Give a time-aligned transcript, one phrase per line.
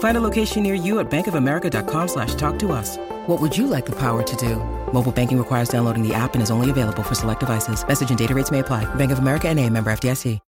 [0.00, 2.96] Find a location near you at bankofamerica.com slash talk to us.
[3.26, 4.56] What would you like the power to do?
[4.92, 7.86] Mobile banking requires downloading the app and is only available for select devices.
[7.86, 8.92] Message and data rates may apply.
[8.96, 10.40] Bank of America and a member FDIC.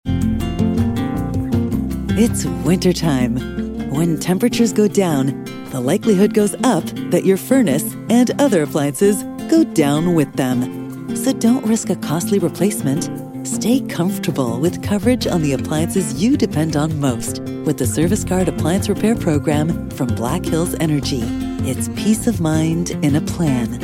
[2.14, 3.90] It's wintertime.
[3.90, 9.64] When temperatures go down, the likelihood goes up that your furnace and other appliances go
[9.64, 11.14] down with them.
[11.16, 13.10] So don't risk a costly replacement.
[13.44, 18.48] Stay comfortable with coverage on the appliances you depend on most with the Service Guard
[18.48, 21.22] Appliance Repair Program from Black Hills Energy.
[21.68, 23.80] It's peace of mind in a plan.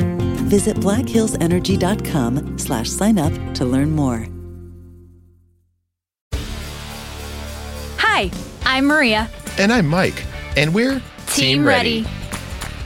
[0.47, 4.25] Visit blackhillsenergy.com slash sign up to learn more.
[7.97, 8.31] Hi,
[8.63, 9.29] I'm Maria.
[9.57, 10.23] And I'm Mike.
[10.55, 12.05] And we're Team, Ready.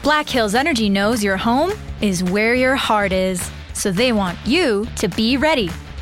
[0.02, 1.72] Black Hills Energy knows your home
[2.02, 5.70] is where your heart is, so they want you to be ready.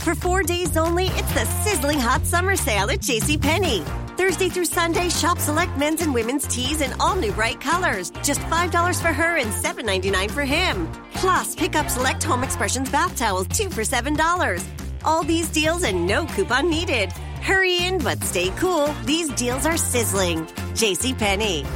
[0.00, 3.84] For four days only, it's the sizzling hot summer sale at JCPenney.
[4.16, 8.10] Thursday through Sunday, shop select men's and women's tees in all new bright colors.
[8.22, 10.90] Just $5 for her and $7.99 for him.
[11.12, 14.64] Plus, pick up select Home Expressions bath towels, two for $7.
[15.04, 17.12] All these deals and no coupon needed.
[17.42, 18.86] Hurry in, but stay cool.
[19.04, 20.46] These deals are sizzling.
[20.80, 21.66] JCPenney.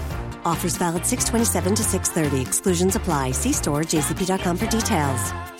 [0.47, 2.41] Offers valid 627 to 630.
[2.41, 3.32] Exclusions apply.
[3.32, 5.53] See store jcp.com for details.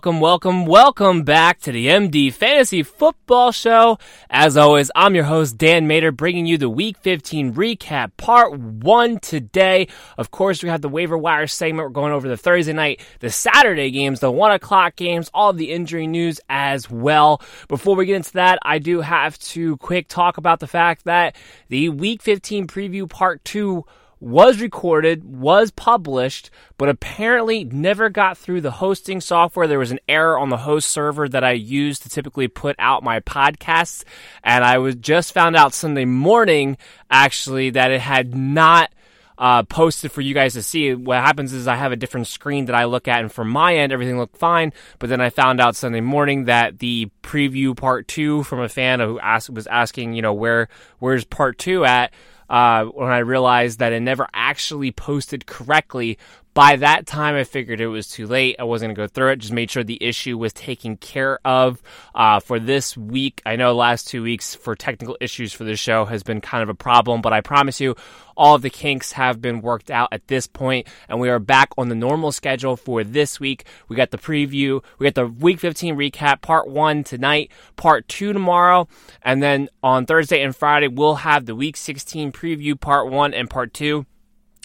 [0.00, 3.98] Welcome, welcome, welcome back to the MD Fantasy Football Show.
[4.30, 9.18] As always, I'm your host, Dan Mater, bringing you the Week 15 recap, part one
[9.18, 9.88] today.
[10.16, 11.86] Of course, we have the waiver wire segment.
[11.86, 15.70] We're going over the Thursday night, the Saturday games, the one o'clock games, all the
[15.70, 17.42] injury news as well.
[17.68, 21.36] Before we get into that, I do have to quick talk about the fact that
[21.68, 23.84] the Week 15 preview part two
[24.20, 29.66] was recorded, was published, but apparently never got through the hosting software.
[29.66, 33.02] There was an error on the host server that I use to typically put out
[33.02, 34.04] my podcasts.
[34.44, 36.76] And I was just found out Sunday morning,
[37.10, 38.92] actually, that it had not
[39.40, 40.94] uh, posted for you guys to see.
[40.94, 43.74] What happens is I have a different screen that I look at, and from my
[43.74, 44.74] end, everything looked fine.
[44.98, 49.00] But then I found out Sunday morning that the preview part two from a fan
[49.00, 52.12] who asked, was asking, you know, where where's part two at?
[52.50, 56.18] Uh, when I realized that it never actually posted correctly.
[56.52, 58.56] By that time, I figured it was too late.
[58.58, 59.36] I wasn't going to go through it.
[59.36, 61.80] Just made sure the issue was taken care of
[62.12, 63.40] uh, for this week.
[63.46, 66.68] I know last two weeks for technical issues for the show has been kind of
[66.68, 67.94] a problem, but I promise you,
[68.36, 71.68] all of the kinks have been worked out at this point, and we are back
[71.78, 73.64] on the normal schedule for this week.
[73.86, 78.32] We got the preview, we got the Week 15 recap, part one tonight, part two
[78.32, 78.88] tomorrow,
[79.22, 83.48] and then on Thursday and Friday, we'll have the Week 16 preview, part one and
[83.48, 84.06] part two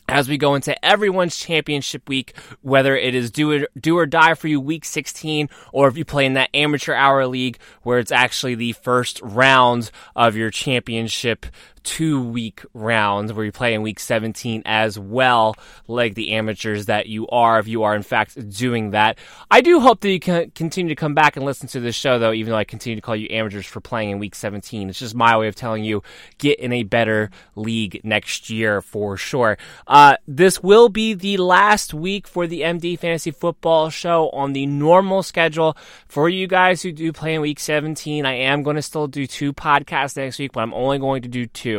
[0.08, 4.34] as we go into everyone's championship week, whether it is do or, do or die
[4.34, 8.12] for you week 16, or if you play in that amateur hour league where it's
[8.12, 11.46] actually the first round of your championship
[11.86, 15.56] two week rounds where you play in week 17 as well,
[15.88, 19.18] like the amateurs that you are, if you are in fact doing that.
[19.50, 22.20] I do hope that you can continue to come back and listen to this show,
[22.20, 24.90] though, even though I continue to call you amateurs for playing in week 17.
[24.90, 26.04] It's just my way of telling you
[26.40, 29.58] get in a better league next year for sure.
[29.88, 34.66] Uh, this will be the last week for the MD Fantasy Football Show on the
[34.66, 35.78] normal schedule.
[36.08, 39.28] For you guys who do play in week 17, I am going to still do
[39.28, 41.75] two podcasts next week, but I'm only going to do two.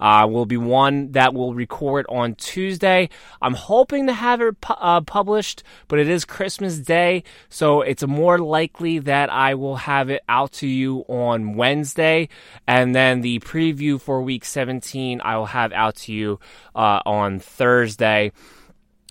[0.00, 3.08] Uh, will be one that will record on Tuesday.
[3.42, 8.06] I'm hoping to have it pu- uh, published, but it is Christmas Day, so it's
[8.06, 12.28] more likely that I will have it out to you on Wednesday,
[12.66, 16.38] and then the preview for Week 17 I will have out to you
[16.74, 18.32] uh, on Thursday.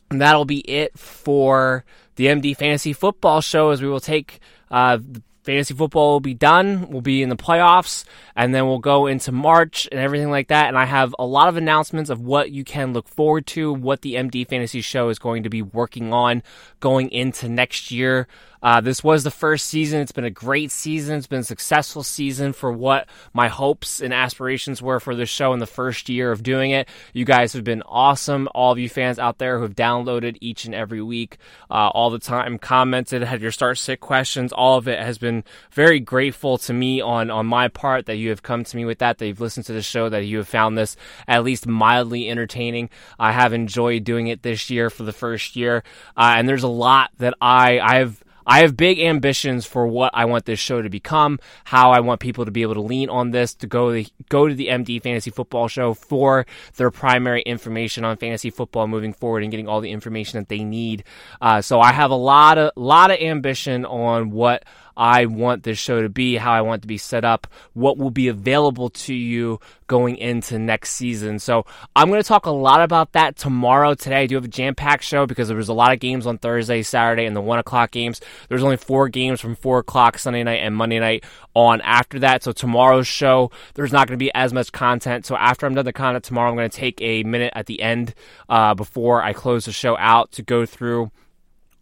[0.10, 1.84] And that'll be it for
[2.16, 4.40] the MD Fantasy Football Show as we will take
[4.72, 5.00] uh,
[5.48, 6.90] fantasy football will be done.
[6.90, 8.04] We'll be in the playoffs,
[8.36, 10.68] and then we'll go into March and everything like that.
[10.68, 14.02] And I have a lot of announcements of what you can look forward to, what
[14.02, 16.44] the MD Fantasy Show is going to be working on
[16.82, 18.28] going into next year.
[18.62, 20.02] Uh, this was the first season.
[20.02, 21.18] It's been a great season.
[21.18, 25.54] It's been a successful season for what my hopes and aspirations were for the show
[25.54, 26.88] in the first year of doing it.
[27.14, 28.48] You guys have been awesome.
[28.54, 31.38] All of you fans out there who have downloaded each and every week,
[31.70, 34.52] uh, all the time, commented, had your start sit questions.
[34.52, 38.30] All of it has been very grateful to me on on my part that you
[38.30, 39.18] have come to me with that.
[39.18, 40.10] That you've listened to the show.
[40.10, 40.96] That you have found this
[41.28, 42.90] at least mildly entertaining.
[43.20, 45.84] I have enjoyed doing it this year for the first year,
[46.16, 50.26] uh, and there's a lot that I I've I have big ambitions for what I
[50.26, 53.32] want this show to become, how I want people to be able to lean on
[53.32, 56.46] this to go to, go to the MD Fantasy Football Show for
[56.78, 60.64] their primary information on fantasy football moving forward and getting all the information that they
[60.64, 61.04] need.
[61.42, 64.64] Uh, so I have a lot of lot of ambition on what
[64.98, 68.10] I want this show to be, how I want to be set up, what will
[68.10, 71.38] be available to you going into next season.
[71.38, 71.66] So
[71.96, 73.94] I'm going to talk a lot about that tomorrow.
[73.94, 76.26] Today I do have a jam packed show because there was a lot of games
[76.26, 78.20] on Thursday, Saturday, and the one o'clock games.
[78.50, 81.24] There's only four games from four o'clock Sunday night and Monday night
[81.54, 82.44] on after that.
[82.44, 85.28] So tomorrow's show, there's not going to be as much content.
[85.28, 87.82] So after I'm done the content tomorrow, I'm going to take a minute at the
[87.82, 88.16] end
[88.50, 91.12] uh, before I close the show out to go through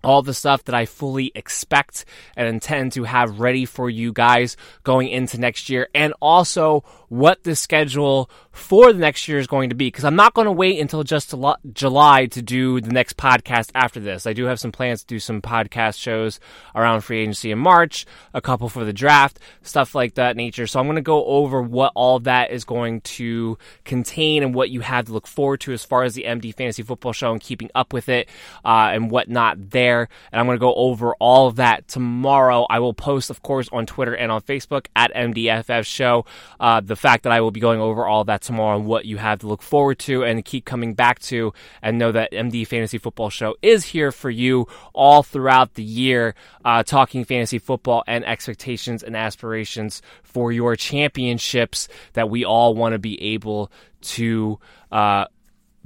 [0.06, 2.06] all the stuff that I fully expect
[2.36, 7.44] and intend to have ready for you guys going into next year, and also what
[7.44, 9.88] the schedule for the next year is going to be.
[9.88, 11.34] Because I'm not going to wait until just
[11.74, 14.26] July to do the next podcast after this.
[14.26, 16.40] I do have some plans to do some podcast shows
[16.74, 20.68] around free agency in March, a couple for the draft, stuff like that nature.
[20.68, 24.70] So I'm going to go over what all that is going to contain and what
[24.70, 27.42] you have to look forward to as far as the MD Fantasy Football Show and
[27.42, 28.30] keeping up with it
[28.64, 30.08] uh, and whatnot there.
[30.32, 32.66] And I'm going to go over all of that tomorrow.
[32.70, 36.26] I will post, of course, on Twitter and on Facebook at MDFF Show.
[36.58, 39.18] Uh, the fact that I will be going over all that tomorrow and what you
[39.18, 42.98] have to look forward to and keep coming back to, and know that MD Fantasy
[42.98, 48.26] Football Show is here for you all throughout the year, uh, talking fantasy football and
[48.26, 53.72] expectations and aspirations for your championships that we all want to be able
[54.02, 54.60] to
[54.92, 55.26] uh,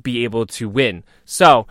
[0.02, 1.04] be able to win.
[1.26, 1.68] So.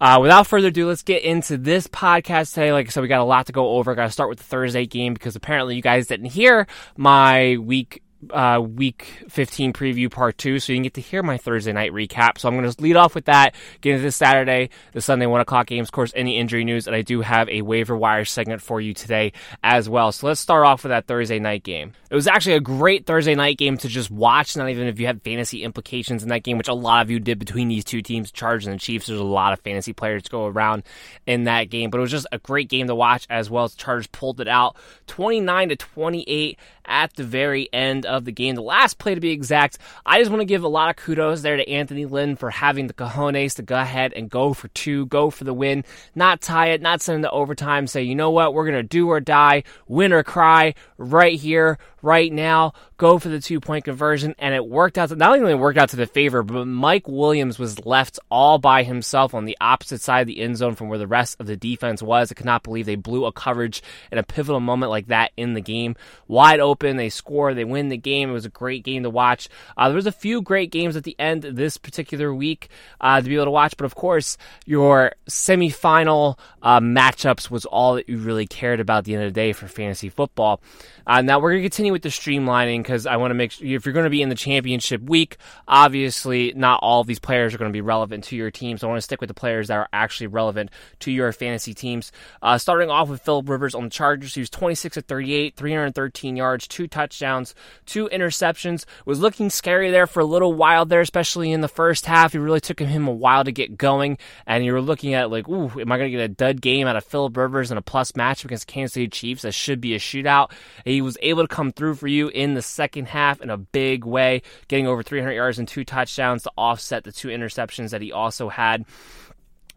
[0.00, 2.72] Uh, without further ado, let's get into this podcast today.
[2.72, 3.92] Like I said, we got a lot to go over.
[3.92, 6.66] I got to start with the Thursday game because apparently you guys didn't hear
[6.96, 11.36] my week uh, week 15 preview part two, so you can get to hear my
[11.36, 12.38] Thursday night recap.
[12.38, 15.40] So I'm going to lead off with that, get into this Saturday, the Sunday 1
[15.40, 18.62] o'clock games, of course, any injury news, and I do have a waiver wire segment
[18.62, 19.32] for you today
[19.62, 20.12] as well.
[20.12, 21.92] So let's start off with that Thursday night game.
[22.10, 25.06] It was actually a great Thursday night game to just watch, not even if you
[25.06, 28.02] had fantasy implications in that game, which a lot of you did between these two
[28.02, 29.06] teams, Chargers and Chiefs.
[29.06, 30.82] There's a lot of fantasy players to go around
[31.26, 33.74] in that game, but it was just a great game to watch as well as
[33.74, 34.76] Chargers pulled it out
[35.06, 38.54] 29 to 28 at the very end of the game.
[38.54, 39.78] The last play to be exact.
[40.04, 42.86] I just want to give a lot of kudos there to Anthony Lynn for having
[42.86, 45.84] the cojones to go ahead and go for two, go for the win,
[46.14, 48.82] not tie it, not send it to overtime, say, you know what, we're going to
[48.82, 53.84] do or die, win or cry right here, right now go for the two point
[53.84, 55.08] conversion, and it worked out.
[55.08, 58.82] To, not only worked out to the favor, but Mike Williams was left all by
[58.82, 61.56] himself on the opposite side of the end zone from where the rest of the
[61.56, 62.30] defense was.
[62.30, 65.60] I cannot believe they blew a coverage in a pivotal moment like that in the
[65.60, 65.96] game.
[66.28, 68.30] Wide open, they score, they win the game.
[68.30, 69.48] It was a great game to watch.
[69.76, 72.68] Uh, there was a few great games at the end this particular week
[73.00, 74.36] uh, to be able to watch, but of course,
[74.66, 79.32] your semifinal uh, matchups was all that you really cared about at the end of
[79.32, 80.60] the day for fantasy football.
[81.06, 83.66] Uh, now we're going to continue with the streamlining because I want to make sure
[83.66, 85.36] if you're going to be in the championship week,
[85.68, 88.78] obviously not all of these players are going to be relevant to your team.
[88.78, 90.70] So I want to stick with the players that are actually relevant
[91.00, 92.12] to your fantasy teams.
[92.40, 96.36] Uh, starting off with Philip Rivers on the Chargers, he was 26 of 38, 313
[96.36, 97.54] yards, two touchdowns,
[97.86, 98.84] two interceptions.
[99.04, 102.34] Was looking scary there for a little while there, especially in the first half.
[102.34, 105.48] It really took him a while to get going, and you were looking at like,
[105.48, 107.82] ooh, am I going to get a dud game out of Philip Rivers and a
[107.82, 109.42] plus match against Kansas City Chiefs?
[109.42, 110.52] That should be a shootout.
[110.84, 114.04] He was able to come through for you in the second half in a big
[114.04, 118.12] way, getting over 300 yards and two touchdowns to offset the two interceptions that he
[118.12, 118.84] also had.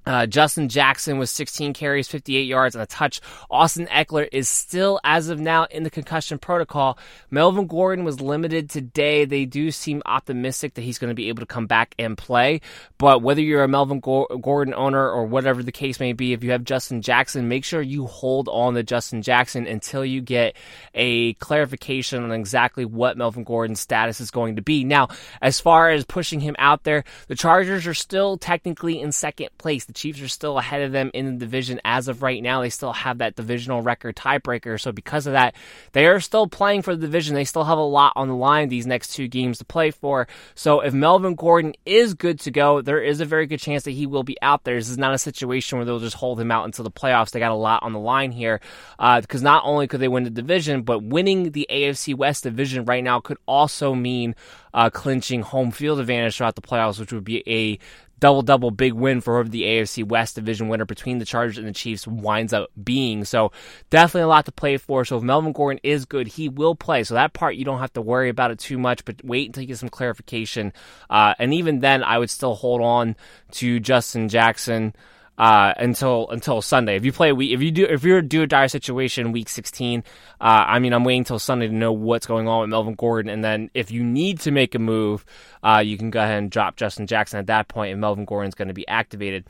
[0.05, 3.21] Uh, Justin Jackson was 16 carries, 58 yards, and a touch.
[3.49, 6.97] Austin Ekeler is still, as of now, in the concussion protocol.
[7.31, 9.25] Melvin Gordon was limited today.
[9.25, 12.61] They do seem optimistic that he's going to be able to come back and play.
[12.97, 16.51] But whether you're a Melvin Gordon owner or whatever the case may be, if you
[16.51, 20.55] have Justin Jackson, make sure you hold on to Justin Jackson until you get
[20.93, 24.83] a clarification on exactly what Melvin Gordon's status is going to be.
[24.83, 25.07] Now,
[25.41, 29.85] as far as pushing him out there, the Chargers are still technically in second place.
[29.85, 32.61] The Chiefs are still ahead of them in the division as of right now.
[32.61, 34.79] They still have that divisional record tiebreaker.
[34.79, 35.55] So because of that,
[35.93, 37.33] they are still playing for the division.
[37.33, 40.27] They still have a lot on the line these next two games to play for.
[40.53, 43.91] So if Melvin Gordon is good to go, there is a very good chance that
[43.91, 44.75] he will be out there.
[44.75, 47.31] This is not a situation where they'll just hold him out until the playoffs.
[47.31, 48.59] They got a lot on the line here
[48.97, 52.85] because uh, not only could they win the division, but winning the AFC West division
[52.85, 54.35] right now could also mean
[54.73, 57.79] uh, clinching home field advantage throughout the playoffs, which would be a
[58.25, 61.67] double double big win for whoever the AFC West division winner between the Chargers and
[61.67, 63.23] the Chiefs winds up being.
[63.23, 63.51] So
[63.91, 65.05] definitely a lot to play for.
[65.05, 67.03] So if Melvin Gordon is good, he will play.
[67.03, 69.61] So that part you don't have to worry about it too much, but wait until
[69.61, 70.73] you get some clarification.
[71.07, 73.15] Uh, and even then, I would still hold on
[73.51, 74.95] to Justin Jackson
[75.37, 76.95] uh, until until Sunday.
[76.95, 80.03] If you play week, if you do, if you're do a dire situation week 16,
[80.39, 83.29] uh, I mean, I'm waiting until Sunday to know what's going on with Melvin Gordon,
[83.29, 85.25] and then if you need to make a move,
[85.63, 88.55] uh, you can go ahead and drop Justin Jackson at that point, and Melvin Gordon's
[88.55, 89.45] going to be activated.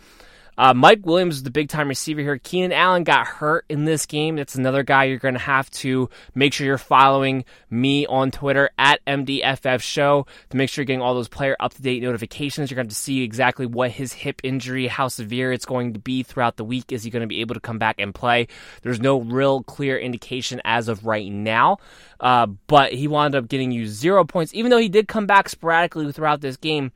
[0.57, 2.37] Uh, Mike Williams is the big time receiver here.
[2.37, 4.35] Keenan Allen got hurt in this game.
[4.35, 8.69] That's another guy you're going to have to make sure you're following me on Twitter
[8.77, 12.71] at MDFF Show to make sure you're getting all those player up to date notifications.
[12.71, 16.23] You're going to see exactly what his hip injury, how severe it's going to be
[16.23, 16.91] throughout the week.
[16.91, 18.47] Is he going to be able to come back and play?
[18.81, 21.77] There's no real clear indication as of right now.
[22.19, 25.49] Uh, but he wound up getting you zero points, even though he did come back
[25.49, 26.91] sporadically throughout this game.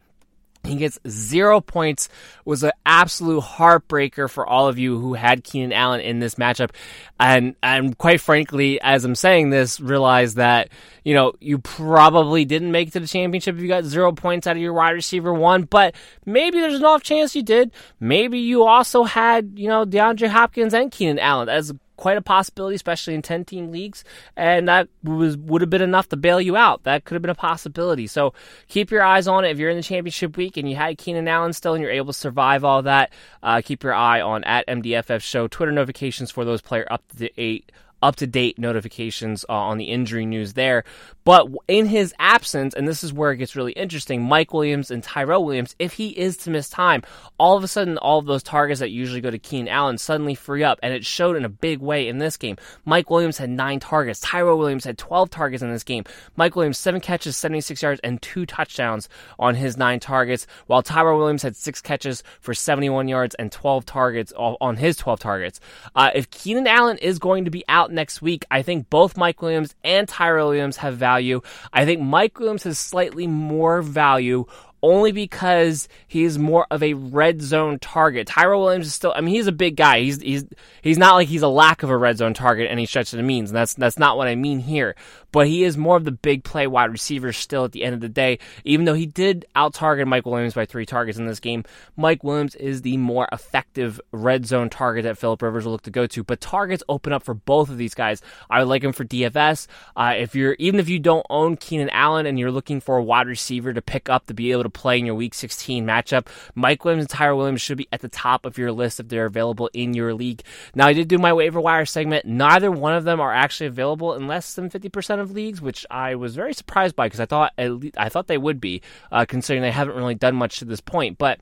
[0.64, 2.10] He gets zero points.
[2.46, 6.72] Was an absolute heartbreaker for all of you who had Keenan Allen in this matchup,
[7.20, 10.70] and and quite frankly, as I'm saying this, realize that
[11.04, 14.48] you know you probably didn't make it to the championship if you got zero points
[14.48, 15.64] out of your wide receiver one.
[15.64, 17.72] But maybe there's an off chance you did.
[18.00, 21.48] Maybe you also had you know DeAndre Hopkins and Keenan Allen.
[21.48, 24.06] That's quite a possibility, especially in 10 team leagues,
[24.38, 26.84] and that was would have been enough to bail you out.
[26.84, 28.08] That could have been a possibility.
[28.08, 28.34] So
[28.70, 29.52] keep your eyes on it.
[29.52, 32.14] If you're in the championship week and you had Keenan Allen still and you're able
[32.14, 33.12] to survive all that,
[33.44, 37.30] uh, keep your eye on at MDFF Show Twitter notifications for those player up to
[37.40, 37.70] eight
[38.02, 40.84] up to date notifications uh, on the injury news there.
[41.24, 45.04] But in his absence, and this is where it gets really interesting, Mike Williams and
[45.04, 47.04] Tyrell Williams, if he is to miss time,
[47.38, 50.34] all of a sudden all of those targets that usually go to Keenan Allen suddenly
[50.34, 52.58] free up, and it showed in a big way in this game.
[52.86, 54.20] Mike Williams had nine targets.
[54.22, 56.04] Tyrell Williams had 12 targets in this game.
[56.36, 61.20] Mike Williams, seven catches, 76 yards, and two touchdowns on his nine targets, while Tyrell
[61.20, 65.60] Williams had six catches for 71 yards and 12 targets on his 12 targets.
[65.96, 68.46] Uh, if Keenan Allen is going to be out next week.
[68.52, 71.42] I think both Mike Williams and Tyrell Williams have value.
[71.72, 74.46] I think Mike Williams has slightly more value
[74.82, 78.28] only because he's more of a red zone target.
[78.28, 80.02] Tyrell Williams is still I mean he's a big guy.
[80.02, 80.46] He's he's
[80.82, 83.24] he's not like he's a lack of a red zone target any stretch of the
[83.24, 83.50] means.
[83.50, 84.96] And that's that's not what I mean here.
[85.32, 88.02] But he is more of the big play wide receiver still at the end of
[88.02, 88.40] the day.
[88.64, 91.64] Even though he did out target Mike Williams by three targets in this game,
[91.96, 95.92] Mike Williams is the more effective red zone target that Philip Rivers will look to
[95.92, 96.24] go to.
[96.24, 98.22] But targets open up for both of these guys.
[98.50, 99.68] I would like him for DFS.
[99.96, 103.04] Uh, if you're even if you don't own Keenan Allen and you're looking for a
[103.04, 105.86] wide receiver to pick up to be able to to play in your Week 16
[105.86, 106.28] matchup.
[106.56, 109.26] Mike Williams and Tyrell Williams should be at the top of your list if they're
[109.26, 110.44] available in your league.
[110.76, 112.26] Now, I did do my waiver wire segment.
[112.26, 116.16] Neither one of them are actually available in less than 50% of leagues, which I
[116.16, 119.72] was very surprised by because I thought I thought they would be, uh, considering they
[119.72, 121.18] haven't really done much to this point.
[121.18, 121.40] But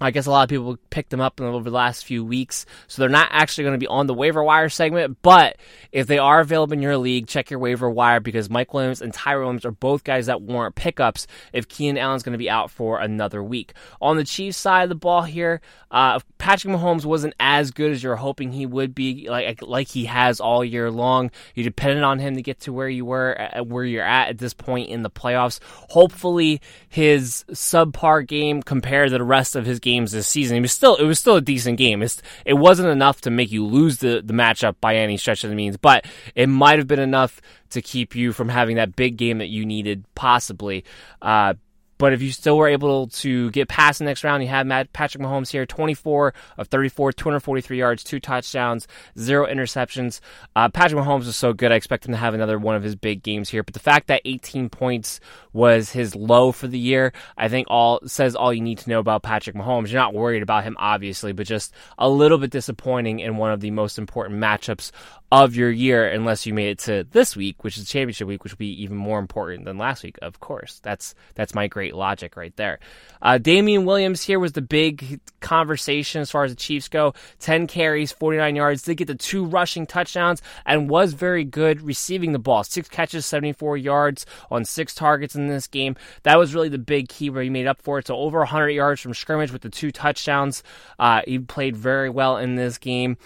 [0.00, 3.02] I guess a lot of people picked them up over the last few weeks, so
[3.02, 5.18] they're not actually going to be on the waiver wire segment.
[5.20, 5.58] But
[5.92, 9.12] if they are available in your league, check your waiver wire because Mike Williams and
[9.12, 12.70] Tyrell Williams are both guys that warrant pickups if Keenan Allen's going to be out
[12.70, 13.74] for another week.
[14.00, 18.02] On the Chiefs side of the ball here, uh, Patrick Mahomes wasn't as good as
[18.02, 21.30] you're hoping he would be, like like he has all year long.
[21.54, 24.38] You depended on him to get to where you were, at, where you're at at
[24.38, 25.60] this point in the playoffs.
[25.90, 30.56] Hopefully, his subpar game compared to the rest of his game games this season.
[30.56, 32.02] It was still it was still a decent game.
[32.02, 35.50] It's, it wasn't enough to make you lose the, the matchup by any stretch of
[35.50, 36.04] the means, but
[36.34, 39.64] it might have been enough to keep you from having that big game that you
[39.64, 40.84] needed, possibly.
[41.22, 41.54] Uh,
[42.00, 44.90] But if you still were able to get past the next round, you had Matt,
[44.94, 48.88] Patrick Mahomes here, 24 of 34, 243 yards, two touchdowns,
[49.18, 50.20] zero interceptions.
[50.56, 51.70] Uh, Patrick Mahomes is so good.
[51.70, 53.62] I expect him to have another one of his big games here.
[53.62, 55.20] But the fact that 18 points
[55.52, 59.00] was his low for the year, I think all says all you need to know
[59.00, 59.92] about Patrick Mahomes.
[59.92, 63.60] You're not worried about him, obviously, but just a little bit disappointing in one of
[63.60, 64.90] the most important matchups
[65.32, 68.52] of your year unless you made it to this week, which is championship week, which
[68.52, 70.80] will be even more important than last week, of course.
[70.82, 72.80] That's that's my great logic right there.
[73.22, 77.14] Uh, Damien Williams here was the big conversation as far as the Chiefs go.
[77.38, 82.32] 10 carries, 49 yards, did get the two rushing touchdowns, and was very good receiving
[82.32, 82.64] the ball.
[82.64, 85.94] Six catches, 74 yards on six targets in this game.
[86.24, 88.08] That was really the big key where he made up for it.
[88.08, 90.64] So over 100 yards from scrimmage with the two touchdowns.
[90.98, 93.16] Uh, he played very well in this game.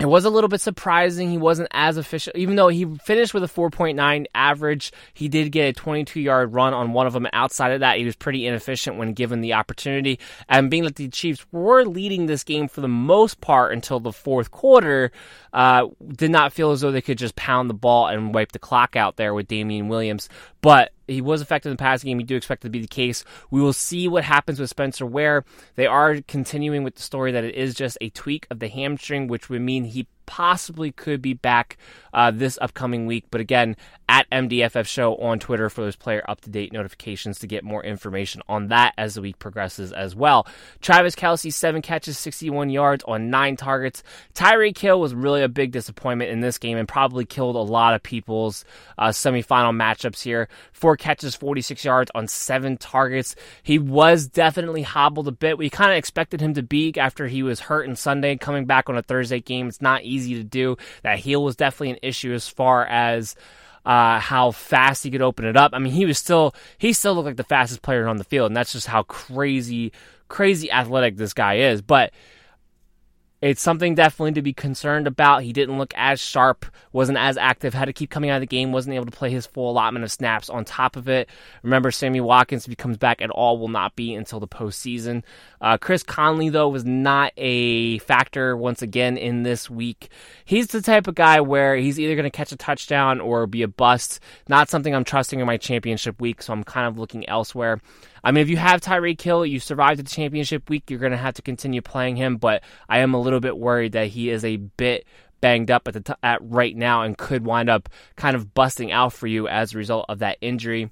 [0.00, 3.44] It was a little bit surprising he wasn't as efficient, even though he finished with
[3.44, 4.92] a 4.9 average.
[5.12, 7.26] He did get a 22 yard run on one of them.
[7.34, 10.18] Outside of that, he was pretty inefficient when given the opportunity.
[10.48, 14.10] And being that the Chiefs were leading this game for the most part until the
[14.10, 15.12] fourth quarter,
[15.52, 18.58] uh, did not feel as though they could just pound the ball and wipe the
[18.58, 20.28] clock out there with Damien Williams.
[20.60, 22.18] But he was effective in the passing game.
[22.18, 23.24] We do expect it to be the case.
[23.50, 25.44] We will see what happens with Spencer Ware.
[25.74, 29.26] They are continuing with the story that it is just a tweak of the hamstring,
[29.26, 31.76] which would mean he possibly could be back
[32.14, 33.24] uh, this upcoming week.
[33.30, 33.76] But again,
[34.10, 37.84] at MDFF Show on Twitter for those player up to date notifications to get more
[37.84, 40.48] information on that as the week progresses as well.
[40.80, 44.02] Travis Kelce, seven catches, 61 yards on nine targets.
[44.34, 47.94] Tyreek Hill was really a big disappointment in this game and probably killed a lot
[47.94, 48.64] of people's
[48.98, 50.48] uh, semifinal matchups here.
[50.72, 53.36] Four catches, 46 yards on seven targets.
[53.62, 55.56] He was definitely hobbled a bit.
[55.56, 58.88] We kind of expected him to be after he was hurt in Sunday, coming back
[58.88, 59.68] on a Thursday game.
[59.68, 60.78] It's not easy to do.
[61.04, 63.36] That heel was definitely an issue as far as
[63.84, 65.72] uh, how fast he could open it up.
[65.74, 68.48] I mean, he was still he still looked like the fastest player on the field,
[68.48, 69.92] and that's just how crazy
[70.28, 71.82] crazy athletic this guy is.
[71.82, 72.12] But
[73.42, 75.42] it's something definitely to be concerned about.
[75.42, 78.46] He didn't look as sharp, wasn't as active, had to keep coming out of the
[78.46, 81.28] game, wasn't able to play his full allotment of snaps on top of it.
[81.62, 85.22] Remember, Sammy Watkins, if he comes back at all, will not be until the postseason.
[85.60, 90.10] Uh, Chris Conley, though, was not a factor once again in this week.
[90.44, 93.62] He's the type of guy where he's either going to catch a touchdown or be
[93.62, 94.20] a bust.
[94.48, 97.80] Not something I'm trusting in my championship week, so I'm kind of looking elsewhere.
[98.22, 101.18] I mean, if you have Tyreek Hill, you survived the championship week, you're going to
[101.18, 104.44] have to continue playing him, but I am a little bit worried that he is
[104.44, 105.06] a bit
[105.40, 108.90] banged up at the t- at right now and could wind up kind of busting
[108.90, 110.90] out for you as a result of that injury.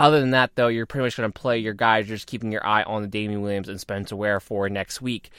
[0.00, 2.08] Other than that, though, you're pretty much going to play your guys.
[2.08, 5.30] You're just keeping your eye on the Damien Williams and Spencer Ware for next week.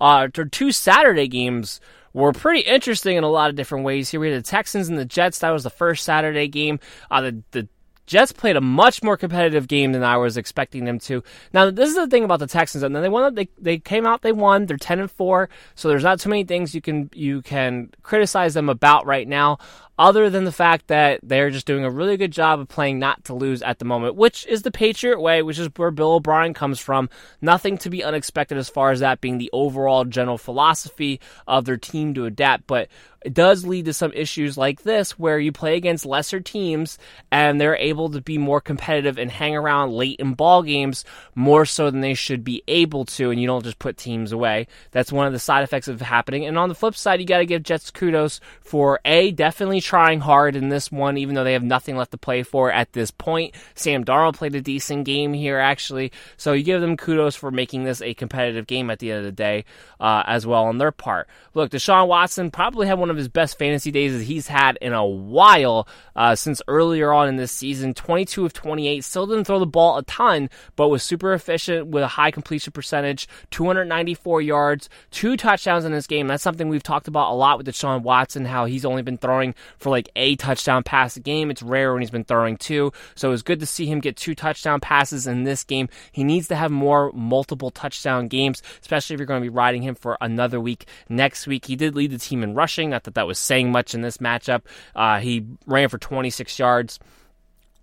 [0.00, 1.80] Uh, two Saturday games
[2.12, 4.10] were pretty interesting in a lot of different ways.
[4.10, 5.38] Here we had the Texans and the Jets.
[5.38, 6.78] That was the first Saturday game.
[7.10, 7.68] Uh, the, the
[8.06, 11.22] Jets played a much more competitive game than I was expecting them to.
[11.52, 13.34] Now, this is the thing about the Texans, and then they won.
[13.34, 14.66] They they came out, they won.
[14.66, 18.54] They're ten and four, so there's not too many things you can you can criticize
[18.54, 19.58] them about right now
[19.98, 23.24] other than the fact that they're just doing a really good job of playing not
[23.24, 26.54] to lose at the moment, which is the Patriot way, which is where Bill O'Brien
[26.54, 27.08] comes from.
[27.40, 31.76] Nothing to be unexpected as far as that being the overall general philosophy of their
[31.76, 32.88] team to adapt, but
[33.24, 36.98] it does lead to some issues like this where you play against lesser teams
[37.30, 41.64] and they're able to be more competitive and hang around late in ball games more
[41.64, 45.12] so than they should be able to and you don't just put teams away that's
[45.12, 47.46] one of the side effects of happening and on the flip side you got to
[47.46, 51.62] give jets kudos for a definitely trying hard in this one, even though they have
[51.62, 53.54] nothing left to play for at this point.
[53.74, 56.12] Sam Darnold played a decent game here, actually.
[56.36, 59.24] So you give them kudos for making this a competitive game at the end of
[59.24, 59.64] the day,
[60.00, 61.28] uh, as well on their part.
[61.54, 64.92] Look, Deshaun Watson probably had one of his best fantasy days that he's had in
[64.92, 67.94] a while uh, since earlier on in this season.
[67.94, 72.02] 22 of 28, still didn't throw the ball a ton, but was super efficient with
[72.02, 76.26] a high completion percentage, 294 yards, two touchdowns in this game.
[76.26, 79.54] That's something we've talked about a lot with Deshaun Watson, how he's only been throwing
[79.82, 81.50] for like a touchdown pass a game.
[81.50, 82.92] It's rare when he's been throwing two.
[83.14, 85.88] So it was good to see him get two touchdown passes in this game.
[86.12, 89.82] He needs to have more multiple touchdown games, especially if you're going to be riding
[89.82, 91.66] him for another week next week.
[91.66, 92.90] He did lead the team in rushing.
[92.90, 94.62] Not that that was saying much in this matchup.
[94.94, 96.98] Uh, he ran for 26 yards.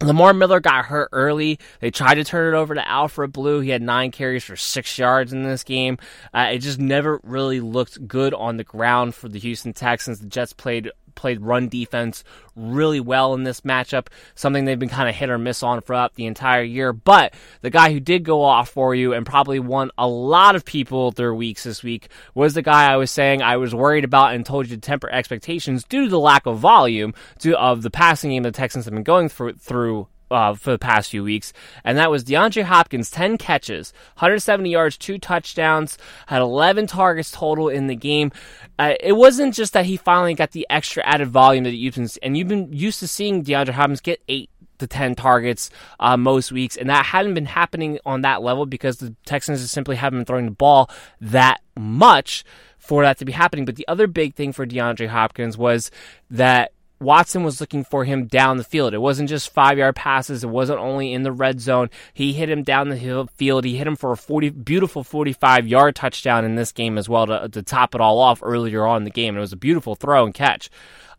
[0.01, 1.59] Lamar Miller got hurt early.
[1.81, 3.59] They tried to turn it over to Alfred Blue.
[3.59, 5.97] He had nine carries for six yards in this game.
[6.33, 10.19] Uh, it just never really looked good on the ground for the Houston Texans.
[10.19, 12.23] The Jets played played run defense
[12.55, 16.15] really well in this matchup, something they've been kind of hit or miss on throughout
[16.15, 16.93] the entire year.
[16.93, 20.65] But the guy who did go off for you and probably won a lot of
[20.65, 24.33] people their weeks this week was the guy I was saying I was worried about
[24.33, 27.13] and told you to temper expectations due to the lack of volume
[27.55, 31.09] of the passing game the Texans have been going through, through uh, for the past
[31.09, 36.87] few weeks, and that was DeAndre Hopkins, 10 catches, 170 yards, two touchdowns, had 11
[36.87, 38.31] targets total in the game.
[38.77, 42.09] Uh, it wasn't just that he finally got the extra added volume that you've been,
[42.23, 46.51] and you've been used to seeing DeAndre Hopkins get eight to 10 targets uh, most
[46.51, 50.19] weeks, and that hadn't been happening on that level because the Texans just simply haven't
[50.19, 50.89] been throwing the ball
[51.21, 52.43] that much
[52.77, 53.65] for that to be happening.
[53.65, 55.91] But the other big thing for DeAndre Hopkins was
[56.31, 58.93] that Watson was looking for him down the field.
[58.93, 60.43] It wasn't just five yard passes.
[60.43, 61.89] It wasn't only in the red zone.
[62.13, 63.65] He hit him down the field.
[63.65, 67.27] He hit him for a 40, beautiful 45 yard touchdown in this game as well
[67.27, 69.37] to, to top it all off earlier on in the game.
[69.37, 70.69] It was a beautiful throw and catch.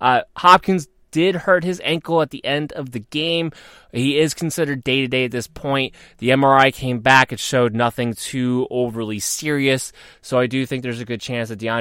[0.01, 3.53] Uh, Hopkins did hurt his ankle at the end of the game.
[3.93, 5.95] He is considered day to day at this point.
[6.19, 7.33] The MRI came back.
[7.33, 9.93] It showed nothing too overly serious.
[10.23, 11.81] So I do think there's a good chance that DeAndre.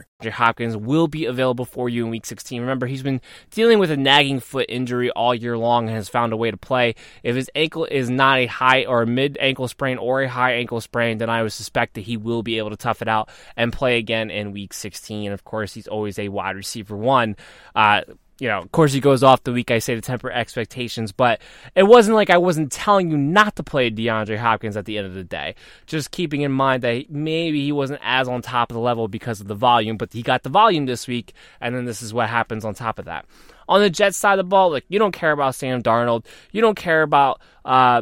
[0.23, 2.61] Hopkins will be available for you in Week 16.
[2.61, 6.33] Remember, he's been dealing with a nagging foot injury all year long and has found
[6.33, 6.95] a way to play.
[7.23, 10.53] If his ankle is not a high or a mid ankle sprain or a high
[10.53, 13.29] ankle sprain, then I would suspect that he will be able to tough it out
[13.55, 15.25] and play again in Week 16.
[15.25, 17.35] And Of course, he's always a wide receiver one.
[17.75, 18.01] Uh,
[18.41, 21.39] you know, of course, he goes off the week I say to temper expectations, but
[21.75, 25.05] it wasn't like I wasn't telling you not to play DeAndre Hopkins at the end
[25.05, 25.53] of the day.
[25.85, 29.41] Just keeping in mind that maybe he wasn't as on top of the level because
[29.41, 32.29] of the volume, but he got the volume this week, and then this is what
[32.29, 33.27] happens on top of that.
[33.69, 36.61] On the Jets side of the ball, like you don't care about Sam Darnold, you
[36.61, 38.01] don't care about uh,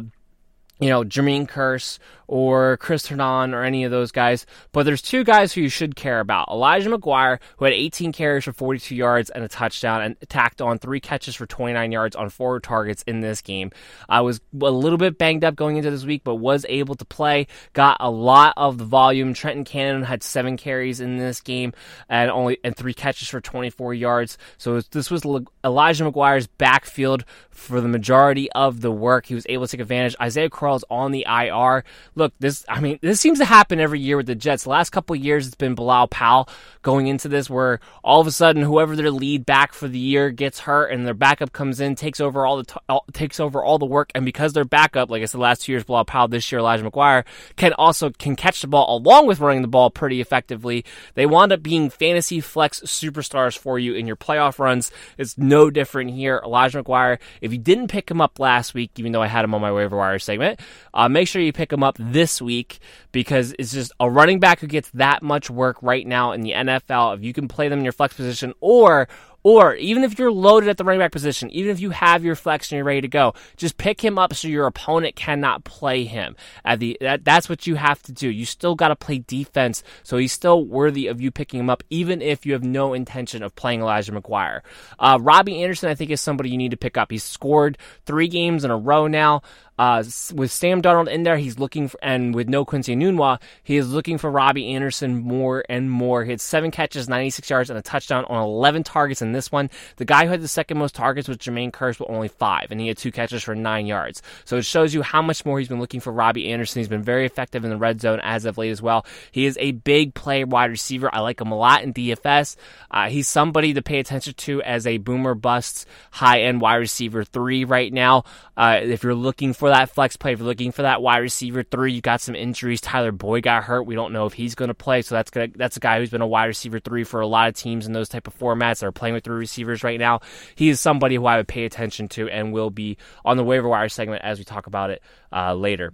[0.80, 1.98] you know, Jermaine Kearse
[2.30, 4.46] or Chris Herndon or any of those guys.
[4.70, 6.48] But there's two guys who you should care about.
[6.48, 10.78] Elijah McGuire, who had 18 carries for 42 yards and a touchdown and tacked on
[10.78, 13.72] three catches for 29 yards on four targets in this game.
[14.08, 17.04] I was a little bit banged up going into this week, but was able to
[17.04, 17.48] play.
[17.72, 19.34] Got a lot of the volume.
[19.34, 21.72] Trenton Cannon had seven carries in this game
[22.08, 24.38] and only and three catches for 24 yards.
[24.56, 25.24] So this was
[25.64, 29.26] Elijah McGuire's backfield for the majority of the work.
[29.26, 30.14] He was able to take advantage.
[30.20, 31.82] Isaiah Crowell's on the IR.
[32.20, 34.64] Look, this I mean, this seems to happen every year with the Jets.
[34.64, 36.50] The last couple years it's been Bilal Powell
[36.82, 40.30] going into this where all of a sudden whoever their lead back for the year
[40.30, 43.64] gets hurt and their backup comes in, takes over all the t- all, takes over
[43.64, 46.28] all the work and because their backup, like I said last two years Bilal Powell,
[46.28, 47.24] this year Elijah McGuire
[47.56, 50.84] can also can catch the ball along with running the ball pretty effectively.
[51.14, 54.92] They wound up being fantasy flex superstars for you in your playoff runs.
[55.16, 56.42] It's no different here.
[56.44, 59.54] Elijah McGuire, if you didn't pick him up last week, even though I had him
[59.54, 60.60] on my waiver wire segment,
[60.92, 62.78] uh, make sure you pick him up this week
[63.12, 66.52] because it's just a running back who gets that much work right now in the
[66.52, 67.16] NFL.
[67.16, 69.08] If you can play them in your flex position or
[69.42, 72.34] or even if you're loaded at the running back position, even if you have your
[72.34, 76.04] flex and you're ready to go, just pick him up so your opponent cannot play
[76.04, 76.36] him.
[76.64, 78.28] At the that, that's what you have to do.
[78.28, 81.82] You still got to play defense, so he's still worthy of you picking him up,
[81.90, 84.60] even if you have no intention of playing Elijah McGuire.
[84.98, 87.10] Uh, Robbie Anderson, I think, is somebody you need to pick up.
[87.10, 89.42] He's scored three games in a row now.
[89.80, 93.78] Uh, with Sam Darnold in there, he's looking for, and with no Quincy Enunwa, he
[93.78, 96.22] is looking for Robbie Anderson more and more.
[96.22, 99.70] He had seven catches, 96 yards, and a touchdown on 11 targets in this one.
[99.96, 102.80] The guy who had the second most targets was Jermaine Kearse with only five, and
[102.80, 104.22] he had two catches for nine yards.
[104.44, 106.80] So it shows you how much more he's been looking for Robbie Anderson.
[106.80, 109.06] He's been very effective in the red zone as of late as well.
[109.30, 111.10] He is a big play wide receiver.
[111.12, 112.56] I like him a lot in DFS.
[112.90, 117.24] Uh, he's somebody to pay attention to as a boomer busts high end wide receiver
[117.24, 118.24] three right now.
[118.56, 121.62] Uh, if you're looking for that flex play, if you're looking for that wide receiver
[121.62, 122.80] three, you got some injuries.
[122.80, 123.82] Tyler Boyd got hurt.
[123.82, 126.10] We don't know if he's going to play, so that's gonna, that's a guy who's
[126.10, 128.80] been a wide receiver three for a lot of teams in those type of formats
[128.80, 130.20] that are playing with three receivers right now.
[130.54, 133.68] He is somebody who I would pay attention to and will be on the waiver
[133.68, 135.02] wire segment as we talk about it
[135.32, 135.92] uh, later.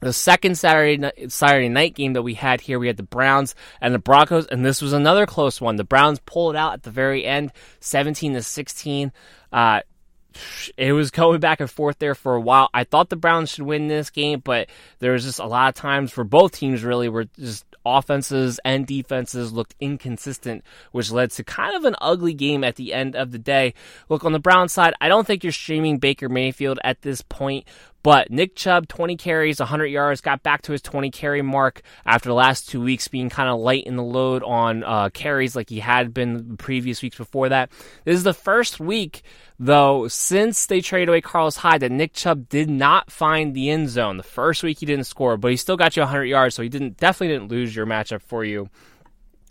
[0.00, 3.92] The second Saturday Saturday night game that we had here, we had the Browns and
[3.92, 5.76] the Broncos, and this was another close one.
[5.76, 9.12] The Browns pulled out at the very end, seventeen to sixteen.
[9.52, 9.80] Uh,
[10.76, 12.68] it was going back and forth there for a while.
[12.72, 15.74] I thought the Browns should win this game, but there was just a lot of
[15.74, 21.44] times for both teams really where just offenses and defenses looked inconsistent, which led to
[21.44, 23.74] kind of an ugly game at the end of the day.
[24.08, 27.66] Look, on the Brown side, I don't think you're streaming Baker Mayfield at this point,
[28.02, 32.28] but Nick Chubb, 20 carries, 100 yards, got back to his 20 carry mark after
[32.28, 35.68] the last two weeks being kind of light in the load on uh, carries like
[35.68, 37.70] he had been previous weeks before that.
[38.04, 39.22] This is the first week,
[39.58, 43.90] though, since they traded away Carlos Hyde that Nick Chubb did not find the end
[43.90, 44.16] zone.
[44.16, 46.68] The first week he didn't score, but he still got you 100 yards, so he
[46.68, 48.70] didn't definitely didn't lose your matchup for you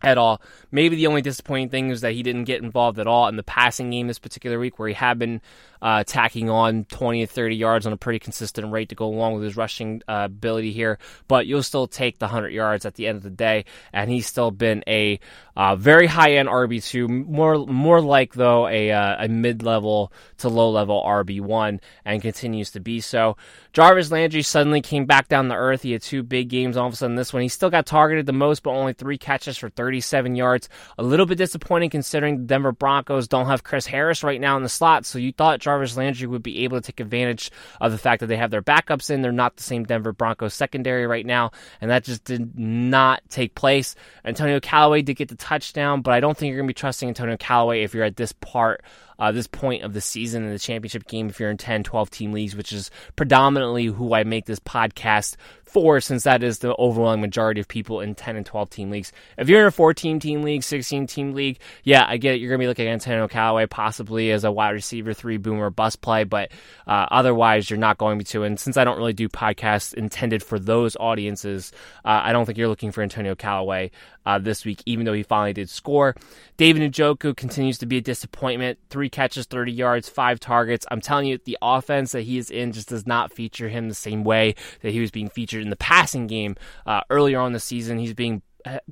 [0.01, 0.41] at all.
[0.71, 3.43] Maybe the only disappointing thing is that he didn't get involved at all in the
[3.43, 5.41] passing game this particular week, where he had been
[5.81, 9.35] uh, tacking on 20 to 30 yards on a pretty consistent rate to go along
[9.35, 10.99] with his rushing uh, ability here.
[11.27, 14.27] But you'll still take the 100 yards at the end of the day, and he's
[14.27, 15.19] still been a
[15.55, 20.11] uh, very high end RB two, more more like though a uh, a mid level
[20.37, 23.37] to low level RB one, and continues to be so.
[23.73, 25.83] Jarvis Landry suddenly came back down to earth.
[25.83, 26.75] He had two big games.
[26.75, 29.17] All of a sudden, this one he still got targeted the most, but only three
[29.17, 30.69] catches for 37 yards.
[30.99, 34.61] A little bit disappointing considering the Denver Broncos don't have Chris Harris right now in
[34.61, 35.03] the slot.
[35.03, 37.49] So you thought Jarvis Landry would be able to take advantage
[37.81, 39.23] of the fact that they have their backups in.
[39.23, 41.49] They're not the same Denver Broncos secondary right now,
[41.81, 43.95] and that just did not take place.
[44.23, 47.09] Antonio Callaway did get the touchdown, but I don't think you're going to be trusting
[47.09, 48.83] Antonio Callaway if you're at this part
[49.19, 52.09] uh, this point of the season in the championship game if you're in 10, 12
[52.09, 55.35] team leagues, which is predominantly who I make this podcast
[55.69, 59.11] for, since that is the overwhelming majority of people in 10 and 12 team leagues.
[59.37, 62.41] If you're in a 14 team league, 16 team league, yeah, I get it.
[62.41, 65.69] You're going to be looking at Antonio Callaway possibly as a wide receiver, three boomer
[65.69, 66.51] bust play, but
[66.87, 68.43] uh, otherwise, you're not going to.
[68.43, 71.71] And since I don't really do podcasts intended for those audiences,
[72.03, 73.91] uh, I don't think you're looking for Antonio Callaway
[74.25, 76.15] uh, this week, even though he finally did score.
[76.57, 78.79] David Njoku continues to be a disappointment.
[78.89, 80.85] Three catches, 30 yards, five targets.
[80.91, 83.95] I'm telling you, the offense that he is in just does not feature him the
[83.95, 86.55] same way that he was being featured in the passing game
[86.85, 87.97] uh, earlier on the season.
[87.97, 88.41] He's being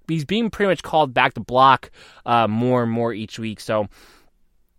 [0.08, 1.92] he's being pretty much called back to block
[2.26, 3.60] uh, more and more each week.
[3.60, 3.88] So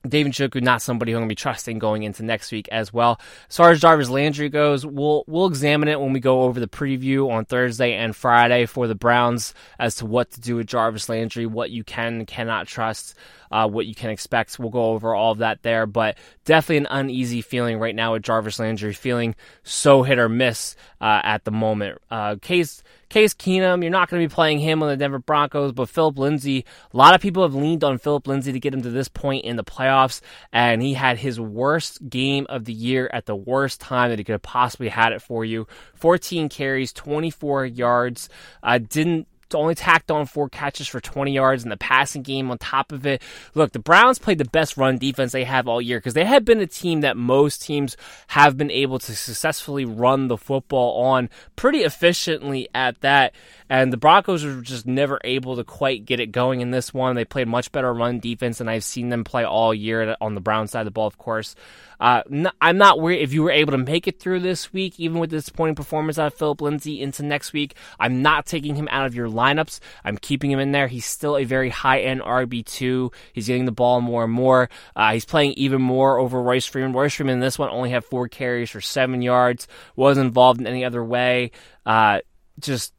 [0.07, 2.93] David Njoku, not somebody who I'm going to be trusting going into next week as
[2.93, 3.21] well.
[3.49, 6.69] As far as Jarvis Landry goes, we'll we'll examine it when we go over the
[6.69, 11.09] preview on Thursday and Friday for the Browns as to what to do with Jarvis
[11.09, 13.17] Landry, what you can cannot trust,
[13.51, 14.59] uh, what you can expect.
[14.59, 18.23] We'll go over all of that there, but definitely an uneasy feeling right now with
[18.23, 19.35] Jarvis Landry, feeling
[19.65, 21.99] so hit or miss uh, at the moment.
[22.11, 25.73] Uh, Case Case Keenum, you're not going to be playing him on the Denver Broncos,
[25.73, 28.83] but Philip Lindsay, a lot of people have leaned on Philip Lindsay to get him
[28.83, 30.21] to this point in the playoffs,
[30.53, 34.25] and he had his worst game of the year at the worst time that he
[34.25, 35.67] could have possibly had it for you.
[35.95, 38.29] 14 carries, 24 yards.
[38.63, 42.59] Uh, didn't only tacked on four catches for 20 yards in the passing game on
[42.59, 43.23] top of it.
[43.55, 46.45] Look, the Browns played the best run defense they have all year because they have
[46.45, 47.97] been a team that most teams
[48.29, 53.35] have been able to successfully run the football on pretty efficiently at that.
[53.71, 57.17] And the Broncos were just never able to quite get it going in this one.
[57.17, 60.41] They played much better run defense than I've seen them play all year on the
[60.41, 61.55] Brown side of the ball, of course.
[62.01, 62.23] Uh,
[62.61, 65.31] I'm not worried if you were able to make it through this week, even with
[65.31, 67.75] the disappointing performance out of Philip Lindsay into next week.
[67.99, 69.81] I'm not taking him out of your lineups.
[70.05, 70.89] I'm keeping him in there.
[70.89, 73.13] He's still a very high end RB2.
[73.33, 74.69] He's getting the ball more and more.
[74.97, 76.93] Uh, he's playing even more over Royce Freeman.
[76.93, 80.67] Royce Freeman in this one only had four carries for seven yards, wasn't involved in
[80.67, 81.53] any other way.
[81.87, 82.21] Uh,
[82.61, 82.93] just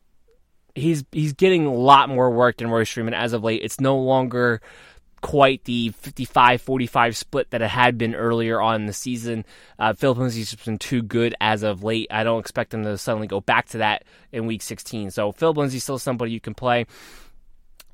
[0.75, 3.61] he's he's getting a lot more work than Royce Freeman as of late.
[3.63, 4.61] It's no longer
[5.21, 9.45] quite the 55-45 split that it had been earlier on in the season.
[9.77, 12.07] Uh, Philip Lindsay's been too good as of late.
[12.11, 15.11] I don't expect him to suddenly go back to that in Week 16.
[15.11, 16.85] So Philip Lindsay's still somebody you can play.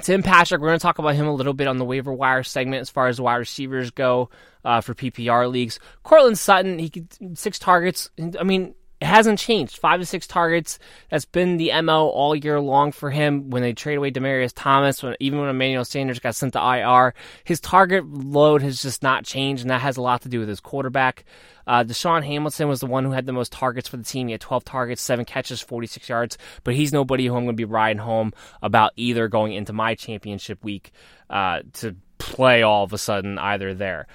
[0.01, 2.43] Tim Patrick, we're going to talk about him a little bit on the waiver wire
[2.43, 4.29] segment as far as wide receivers go
[4.65, 5.79] uh, for PPR leagues.
[6.03, 8.09] Courtland Sutton, he could six targets.
[8.37, 9.77] I mean, it hasn't changed.
[9.77, 10.79] Five to six targets.
[11.11, 13.51] That's been the MO all year long for him.
[13.51, 17.13] When they trade away Demaryius Thomas, when, even when Emmanuel Sanders got sent to IR,
[17.43, 20.49] his target load has just not changed, and that has a lot to do with
[20.49, 21.23] his quarterback.
[21.67, 24.27] Uh, DaeSean Hamilton was the one who had the most targets for the team.
[24.27, 27.61] He had 12 targets, 7 catches, 46 yards, but he's nobody who I'm going to
[27.61, 30.91] be riding home about either going into my championship week
[31.29, 34.07] uh, to play all of a sudden either there.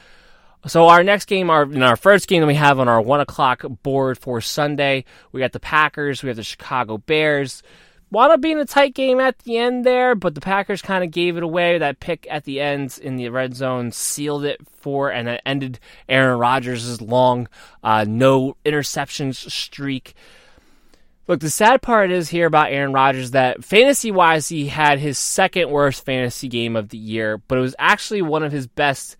[0.66, 3.20] So our next game, our in our first game that we have on our one
[3.20, 7.62] o'clock board for Sunday, we got the Packers, we have the Chicago Bears.
[8.12, 11.12] Wound up being a tight game at the end there, but the Packers kind of
[11.12, 11.79] gave it away.
[11.79, 15.79] That pick at the end in the red zone sealed it for, and it ended
[16.09, 17.49] Aaron Rodgers' long
[17.85, 20.14] uh, no interceptions streak.
[21.29, 25.16] Look, the sad part is here about Aaron Rodgers that fantasy wise, he had his
[25.16, 29.16] second worst fantasy game of the year, but it was actually one of his best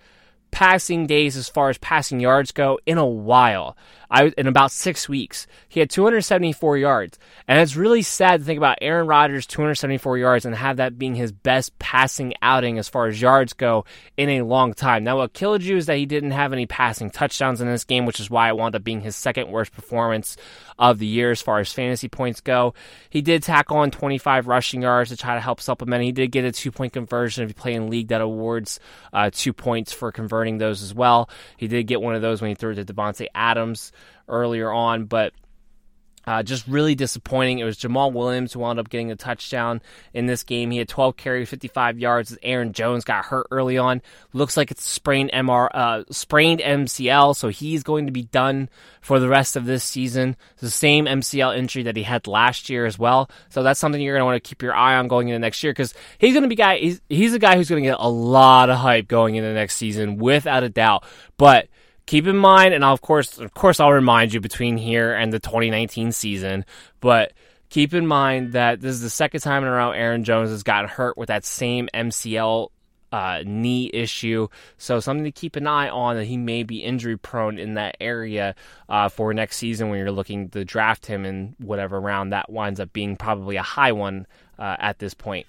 [0.51, 3.77] passing days as far as passing yards go in a while.
[4.11, 5.47] I in about six weeks.
[5.69, 10.45] He had 274 yards, and it's really sad to think about Aaron Rodgers 274 yards
[10.45, 13.85] and have that being his best passing outing as far as yards go
[14.17, 15.05] in a long time.
[15.05, 18.05] Now, what killed you is that he didn't have any passing touchdowns in this game,
[18.05, 20.37] which is why it wound up being his second worst performance
[20.77, 22.75] of the year as far as fantasy points go.
[23.11, 26.03] He did tackle on 25 rushing yards to try to help supplement.
[26.03, 28.81] He did get a two point conversion if you play in league that awards
[29.13, 31.31] uh, two points for converting those as well.
[31.57, 33.93] He did get one of those when he threw it to Davante Adams
[34.29, 35.33] earlier on, but
[36.27, 37.59] uh, just really disappointing.
[37.59, 39.81] It was Jamaal Williams who wound up getting a touchdown
[40.13, 40.71] in this game.
[40.71, 42.37] He had 12 carries, 55 yards.
[42.43, 44.03] Aaron Jones got hurt early on.
[44.33, 48.69] Looks like it's sprained MR, uh, sprained MCL, so he's going to be done
[49.01, 50.37] for the rest of this season.
[50.53, 53.31] It's the same MCL injury that he had last year as well.
[53.49, 55.63] So that's something you're going to want to keep your eye on going into next
[55.63, 56.79] year because he's going to be guy.
[56.79, 59.77] He's, he's a guy who's going to get a lot of hype going into next
[59.77, 61.05] season, without a doubt.
[61.39, 61.70] But
[62.11, 65.33] keep in mind, and I'll, of course, of course, I'll remind you between here and
[65.33, 66.65] the 2019 season,
[66.99, 67.33] but
[67.69, 70.65] keep in mind that this is the second time in a row Aaron Jones has
[70.65, 72.71] gotten hurt with that same MCL
[73.13, 74.49] uh, knee issue.
[74.77, 77.97] So something to keep an eye on that he may be injury prone in that
[78.01, 78.57] area
[78.89, 82.81] uh, for next season when you're looking to draft him in whatever round that winds
[82.81, 84.27] up being probably a high one
[84.59, 85.47] uh, at this point.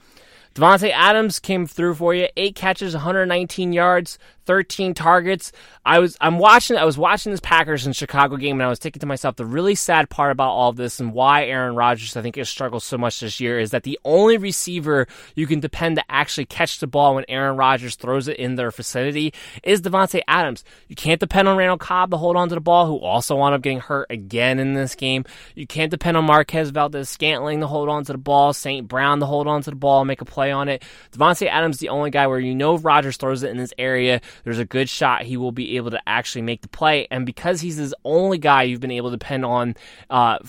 [0.53, 2.27] Davante Adams came through for you.
[2.35, 5.51] Eight catches, 119 yards, 13 targets.
[5.85, 8.79] I was I'm watching I was watching this Packers and Chicago game and I was
[8.79, 12.15] thinking to myself the really sad part about all of this and why Aaron Rodgers
[12.15, 15.59] I think has struggled so much this year is that the only receiver you can
[15.59, 19.81] depend to actually catch the ball when Aaron Rodgers throws it in their vicinity is
[19.81, 20.63] Davante Adams.
[20.87, 23.55] You can't depend on Randall Cobb to hold on to the ball, who also wound
[23.55, 25.25] up getting hurt again in this game.
[25.55, 28.87] You can't depend on Marquez Valdes-Scantling to hold on to the ball, St.
[28.87, 30.83] Brown to hold on to the ball and make a play on it.
[31.11, 34.21] Davante Adams is the only guy where you know Rodgers throws it in this area,
[34.43, 37.07] there's a good shot he will be able to actually make the play.
[37.11, 39.75] And because he's his only guy you've been able to depend on,
[40.09, 40.39] uh,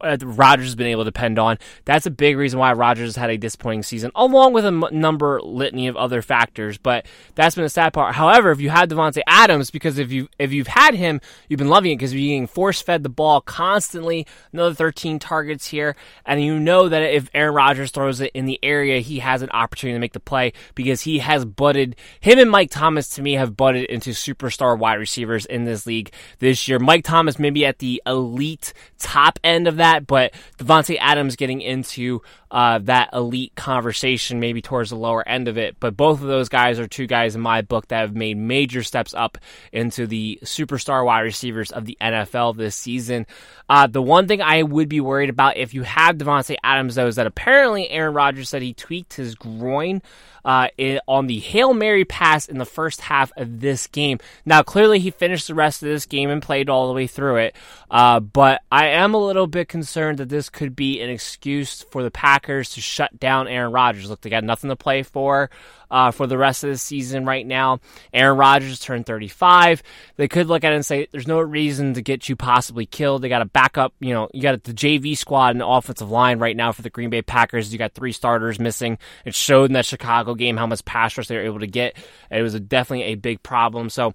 [0.00, 3.16] uh Rodgers has been able to depend on, that's a big reason why Rodgers has
[3.16, 6.78] had a disappointing season, along with a m- number litany of other factors.
[6.78, 8.14] But that's been the sad part.
[8.14, 11.68] However, if you had Davante Adams, because if you if you've had him, you've been
[11.68, 14.26] loving it because you're being force fed the ball constantly.
[14.52, 18.58] Another 13 targets here, and you know that if Aaron Rodgers throws it in the
[18.62, 22.50] area, he has an opportunity to make the play because he has butted him and
[22.50, 26.78] Mike Thomas to me have butted into superstar wide receivers in this league this year.
[26.78, 32.22] Mike Thomas maybe at the elite top end of that, but Davante Adams getting into
[32.50, 35.76] uh, that elite conversation, maybe towards the lower end of it.
[35.78, 38.82] But both of those guys are two guys in my book that have made major
[38.82, 39.38] steps up
[39.72, 43.26] into the superstar wide receivers of the NFL this season.
[43.68, 47.06] Uh, the one thing I would be worried about if you have Davante Adams, though,
[47.06, 50.02] is that apparently Aaron Rodgers said he tweaked his groin
[50.44, 50.68] uh,
[51.06, 54.18] on the Hail Mary pass in the first half of this game.
[54.44, 57.36] Now, clearly, he finished the rest of this game and played all the way through
[57.36, 57.56] it,
[57.90, 62.02] uh, but I am a little bit concerned that this could be an excuse for
[62.02, 64.08] the Packers to shut down Aaron Rodgers.
[64.08, 65.50] Look, they got nothing to play for
[65.90, 67.80] uh, for the rest of the season right now.
[68.12, 69.82] Aaron Rodgers turned 35.
[70.16, 73.22] They could look at it and say, there's no reason to get you possibly killed.
[73.22, 76.38] They got a backup, you know, you got the JV squad and the offensive line
[76.38, 77.72] right now for the Green Bay Packers.
[77.72, 78.98] You got three starters missing.
[79.24, 81.96] It showed in that Chicago game how much pass rush they were able to get.
[82.30, 83.90] It was a, definitely a big problem.
[83.90, 84.14] So,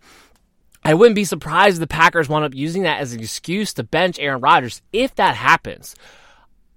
[0.88, 3.84] I wouldn't be surprised if the Packers wound up using that as an excuse to
[3.84, 5.96] bench Aaron Rodgers if that happens.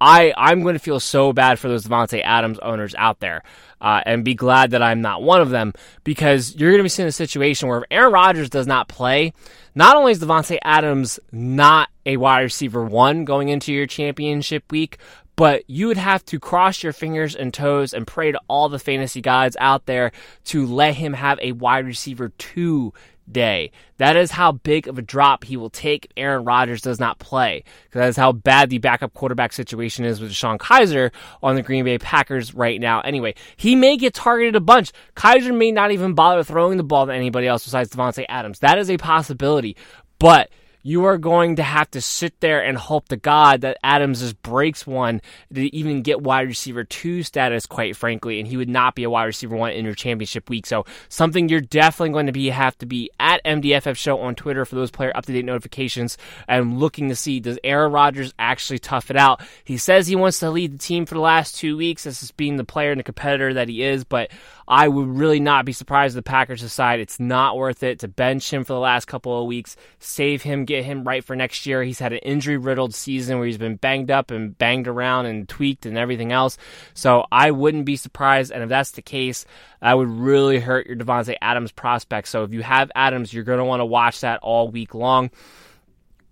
[0.00, 3.42] I I'm going to feel so bad for those Davante Adams owners out there,
[3.80, 5.72] uh, and be glad that I'm not one of them
[6.04, 9.32] because you're going to be seeing a situation where if Aaron Rodgers does not play,
[9.74, 14.98] not only is Davante Adams not a wide receiver one going into your championship week,
[15.38, 18.78] but you would have to cross your fingers and toes and pray to all the
[18.78, 20.10] fantasy gods out there
[20.42, 22.92] to let him have a wide receiver two
[23.30, 23.70] day.
[23.98, 27.20] That is how big of a drop he will take if Aaron Rodgers does not
[27.20, 27.62] play.
[27.84, 31.62] Because that is how bad the backup quarterback situation is with Sean Kizer on the
[31.62, 33.00] Green Bay Packers right now.
[33.02, 34.90] Anyway, he may get targeted a bunch.
[35.14, 38.58] Kizer may not even bother throwing the ball to anybody else besides Davante Adams.
[38.58, 39.76] That is a possibility.
[40.18, 40.50] But
[40.82, 44.40] you are going to have to sit there and hope to God that Adams just
[44.42, 45.20] breaks one
[45.52, 49.10] to even get wide receiver two status, quite frankly, and he would not be a
[49.10, 50.66] wide receiver one in your championship week.
[50.66, 54.64] So something you're definitely going to be have to be at MDFF Show on Twitter
[54.64, 58.78] for those player up to date notifications and looking to see does Aaron Rodgers actually
[58.78, 59.40] tough it out.
[59.64, 62.30] He says he wants to lead the team for the last two weeks as is
[62.30, 64.30] being the player and the competitor that he is, but
[64.66, 68.08] I would really not be surprised if the Packers decide it's not worth it to
[68.08, 71.66] bench him for the last couple of weeks, save him get him right for next
[71.66, 71.82] year.
[71.82, 75.48] He's had an injury riddled season where he's been banged up and banged around and
[75.48, 76.56] tweaked and everything else.
[76.94, 78.52] So I wouldn't be surprised.
[78.52, 79.46] And if that's the case,
[79.80, 82.28] that would really hurt your Davante Adams prospect.
[82.28, 85.30] So if you have Adams, you're going to want to watch that all week long.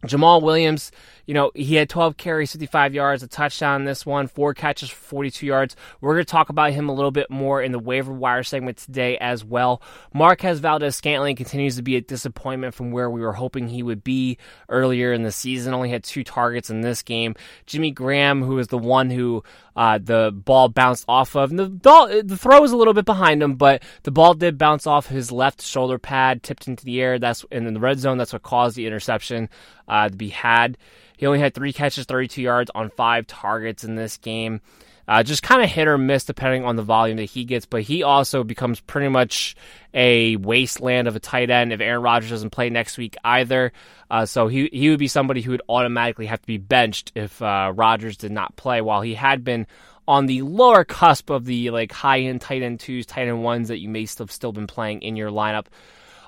[0.05, 0.93] Jamaal Williams,
[1.27, 4.89] you know, he had 12 carries, 55 yards, a touchdown in this one, four catches
[4.89, 5.77] for 42 yards.
[6.01, 8.79] We're going to talk about him a little bit more in the waiver wire segment
[8.79, 9.83] today as well.
[10.14, 14.05] Marquez Valdes Scantling continues to be a disappointment from where we were hoping he would
[14.05, 15.74] be earlier in the season.
[15.74, 17.35] Only had two targets in this game.
[17.66, 19.43] Jimmy Graham, who is the one who
[19.74, 23.05] uh, the ball bounced off of, and the, ball, the throw was a little bit
[23.05, 27.01] behind him, but the ball did bounce off his left shoulder pad, tipped into the
[27.01, 27.18] air.
[27.18, 28.16] That's in the red zone.
[28.16, 29.49] That's what caused the interception
[29.89, 30.79] uh, to be had.
[31.17, 34.61] He only had three catches, 32 yards on five targets in this game.
[35.09, 37.83] Uh, just kind of hit or miss depending on the volume that he gets, but
[37.83, 39.55] he also becomes pretty much
[39.95, 43.73] a wasteland of a tight end if Aaron Rodgers doesn't play next week either.
[44.11, 47.41] Uh, so he he would be somebody who would automatically have to be benched if
[47.41, 48.81] uh, Rodgers did not play.
[48.81, 49.69] While he had been
[50.09, 53.69] on the lower cusp of the like high end tight end twos, tight end ones
[53.69, 55.67] that you may still still been playing in your lineup.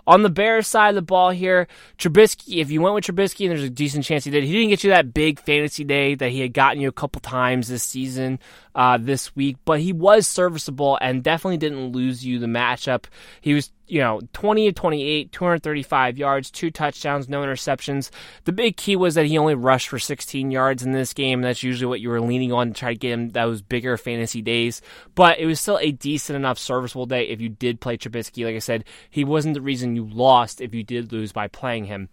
[0.08, 3.50] On the Bears side of the ball here, Trubisky, if you went with Trubisky, and
[3.50, 6.30] there's a decent chance he did, he didn't get you that big fantasy day that
[6.30, 8.38] he had gotten you a couple times this season,
[8.78, 13.06] uh, this week, but he was serviceable and definitely didn't lose you the matchup.
[13.40, 18.10] He was you know, 20 to 28, 235 yards, two touchdowns, no interceptions.
[18.44, 21.40] The big key was that he only rushed for 16 yards in this game.
[21.40, 24.42] That's usually what you were leaning on to try to get him those bigger fantasy
[24.42, 24.80] days.
[25.16, 28.44] But it was still a decent enough serviceable day if you did play Trubisky.
[28.44, 31.86] Like I said, he wasn't the reason you lost if you did lose by playing
[31.86, 32.10] him.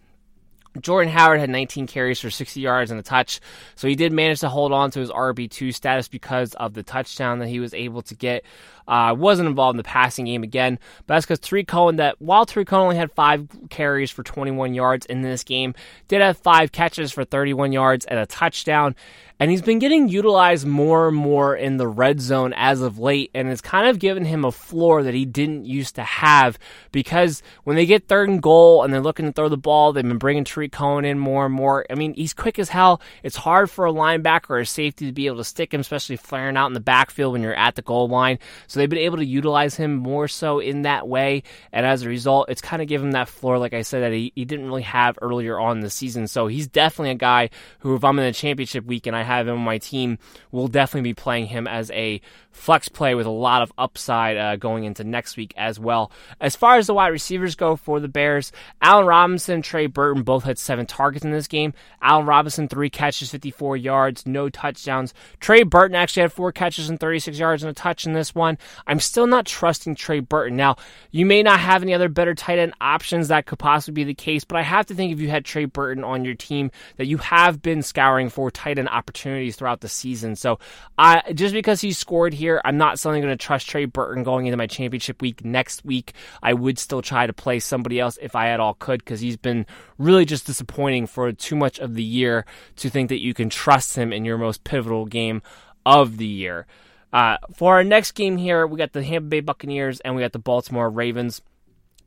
[0.82, 3.40] Jordan Howard had 19 carries for 60 yards and a touch,
[3.74, 7.38] so he did manage to hold on to his RB2 status because of the touchdown
[7.40, 8.44] that he was able to get.
[8.88, 12.46] Uh, wasn't involved in the passing game again, but that's because Tarik Cohen, that while
[12.46, 15.74] Tarik Cohen only had five carries for 21 yards in this game,
[16.08, 18.94] did have five catches for 31 yards and a touchdown
[19.38, 23.30] and he's been getting utilized more and more in the red zone as of late,
[23.34, 26.58] and it's kind of given him a floor that he didn't used to have
[26.90, 30.04] because when they get third and goal and they're looking to throw the ball, they've
[30.06, 31.84] been bringing Tarik Cohen in more and more.
[31.90, 33.00] I mean, he's quick as hell.
[33.22, 36.16] It's hard for a linebacker or a safety to be able to stick him, especially
[36.16, 38.38] flaring out in the backfield when you're at the goal line.
[38.66, 42.08] So they've been able to utilize him more so in that way, and as a
[42.08, 44.66] result, it's kind of given him that floor, like I said, that he, he didn't
[44.66, 46.26] really have earlier on the season.
[46.28, 47.50] So he's definitely a guy
[47.80, 50.18] who, if I'm in the championship week and I have him on my team
[50.52, 52.20] will definitely be playing him as a
[52.56, 56.10] flex play with a lot of upside uh, going into next week as well.
[56.40, 58.50] As far as the wide receivers go for the Bears,
[58.80, 61.74] Allen Robinson, Trey Burton both had seven targets in this game.
[62.00, 65.12] Allen Robinson, three catches, 54 yards, no touchdowns.
[65.38, 68.58] Trey Burton actually had four catches and 36 yards and a touch in this one.
[68.86, 70.56] I'm still not trusting Trey Burton.
[70.56, 70.76] Now,
[71.10, 74.14] you may not have any other better tight end options that could possibly be the
[74.14, 77.06] case, but I have to think if you had Trey Burton on your team that
[77.06, 80.36] you have been scouring for tight end opportunities throughout the season.
[80.36, 80.58] So,
[80.98, 82.60] I just because he scored here.
[82.64, 86.12] I'm not suddenly going to trust Trey Burton going into my championship week next week.
[86.42, 89.36] I would still try to play somebody else if I at all could because he's
[89.36, 89.66] been
[89.98, 92.44] really just disappointing for too much of the year
[92.76, 95.42] to think that you can trust him in your most pivotal game
[95.84, 96.66] of the year.
[97.12, 100.32] Uh, for our next game here, we got the Tampa Bay Buccaneers and we got
[100.32, 101.40] the Baltimore Ravens.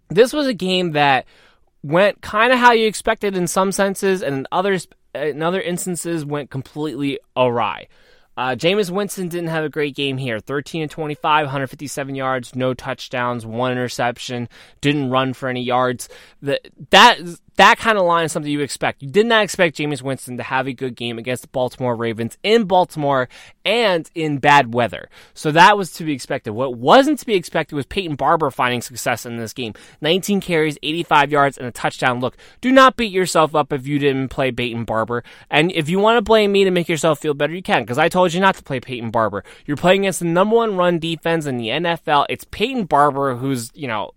[0.10, 1.26] This was a game that
[1.84, 6.26] went kind of how you expected in some senses, and in others, in other instances,
[6.26, 7.88] went completely awry.
[8.40, 10.40] Uh, Jameis Winston didn't have a great game here.
[10.40, 14.48] 13 and 25, 157 yards, no touchdowns, one interception,
[14.80, 16.08] didn't run for any yards.
[16.42, 17.20] The, that
[17.60, 19.02] that kind of line is something you expect.
[19.02, 22.38] You did not expect Jameis Winston to have a good game against the Baltimore Ravens
[22.42, 23.28] in Baltimore
[23.66, 25.10] and in bad weather.
[25.34, 26.54] So that was to be expected.
[26.54, 29.74] What wasn't to be expected was Peyton Barber finding success in this game.
[30.00, 32.22] 19 carries, 85 yards, and a touchdown.
[32.22, 35.26] Look, do not beat yourself up if you didn't play Peyton Barber.
[35.50, 37.98] And if you want to blame me to make yourself feel better, you can, because
[37.98, 39.44] I told you not to play Peyton Barber.
[39.66, 42.26] You're playing against the number one run defense in the NFL.
[42.30, 44.14] It's Peyton Barber who's, you know,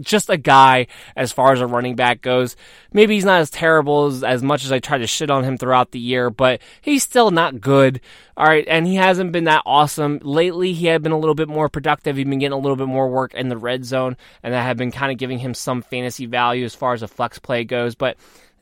[0.00, 0.86] just a guy
[1.16, 2.56] as far as a running back goes.
[2.92, 5.56] Maybe he's not as terrible as, as much as I tried to shit on him
[5.56, 8.00] throughout the year, but he's still not good.
[8.36, 10.18] All right, and he hasn't been that awesome.
[10.22, 12.16] Lately, he had been a little bit more productive.
[12.16, 14.76] He'd been getting a little bit more work in the red zone, and that had
[14.76, 17.94] been kind of giving him some fantasy value as far as a flex play goes,
[17.94, 18.16] but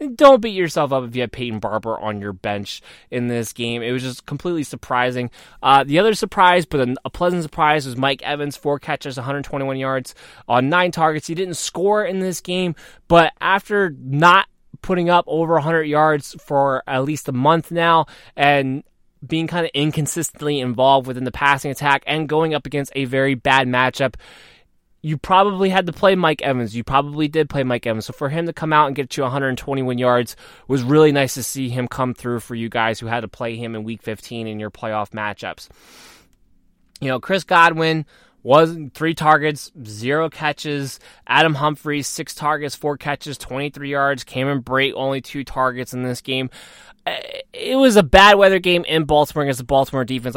[0.09, 3.83] don't beat yourself up if you have Peyton Barber on your bench in this game.
[3.83, 5.31] It was just completely surprising.
[5.63, 9.77] Uh, the other surprise, but a, a, pleasant surprise, was Mike Evans, four catches, 121
[9.77, 10.15] yards
[10.49, 11.27] on nine targets.
[11.27, 12.75] He didn't score in this game,
[13.09, 14.47] but after not
[14.81, 18.83] putting up over 100 yards for at least a month now, and
[19.27, 23.35] being kind of inconsistently involved within the passing attack and going up against a very
[23.35, 24.15] bad matchup
[25.03, 26.77] you probably had to play Mike Evans.
[26.77, 28.07] You probably did play Mike Evans.
[28.07, 30.37] So for him to come out and get you 121 yards
[30.69, 33.57] was really nice to see him come through for you guys who had to play
[33.57, 35.69] him in week 15 in your playoff matchups.
[37.01, 38.07] You know, Chris Godwin
[38.45, 41.01] was three targets, zero catches.
[41.27, 44.23] Adam Humphries, six targets, four catches, 23 yards.
[44.23, 46.49] Cameron Brate, only two targets in this game.
[47.05, 47.17] Uh,
[47.53, 50.37] it was a bad weather game in Baltimore against the Baltimore defense.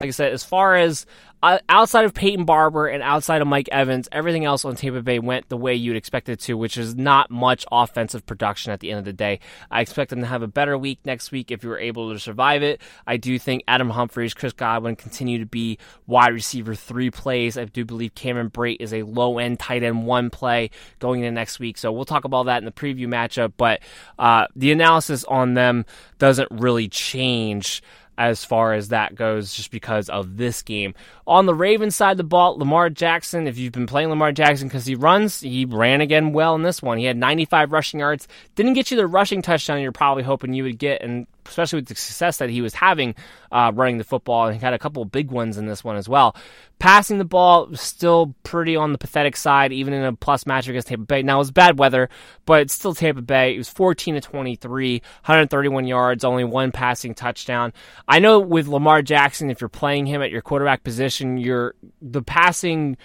[0.00, 1.06] Like I said, as far as
[1.42, 5.18] uh, outside of Peyton Barber and outside of Mike Evans, everything else on Tampa Bay
[5.18, 8.90] went the way you'd expect it to, which is not much offensive production at the
[8.90, 9.40] end of the day.
[9.70, 12.18] I expect them to have a better week next week if you were able to
[12.18, 12.80] survive it.
[13.06, 17.58] I do think Adam Humphries, Chris Godwin continue to be wide receiver three plays.
[17.58, 21.32] I do believe Cameron Brate is a low end tight end one play going into
[21.32, 21.76] next week.
[21.78, 23.80] So we'll talk about that in the preview matchup, but
[24.18, 25.84] uh, the analysis on them
[26.18, 27.82] doesn't really change
[28.18, 30.94] as far as that goes, just because of this game.
[31.26, 34.68] On the Ravens side of the ball, Lamar Jackson, if you've been playing Lamar Jackson
[34.68, 36.98] because he runs, he ran again well in this one.
[36.98, 38.28] He had 95 rushing yards.
[38.54, 41.88] Didn't get you the rushing touchdown you're probably hoping you would get, and especially with
[41.88, 43.14] the success that he was having
[43.52, 46.08] uh, running the football, and he had a couple big ones in this one as
[46.08, 46.36] well.
[46.78, 50.88] Passing the ball still pretty on the pathetic side, even in a plus match against
[50.88, 51.22] Tampa Bay.
[51.22, 52.08] Now it was bad weather,
[52.44, 53.54] but still Tampa Bay.
[53.54, 57.72] It was 14 to 23, 131 yards, only one passing touchdown.
[58.06, 62.22] I know with Lamar Jackson, if you're playing him at your quarterback position, you're the
[62.22, 62.96] passing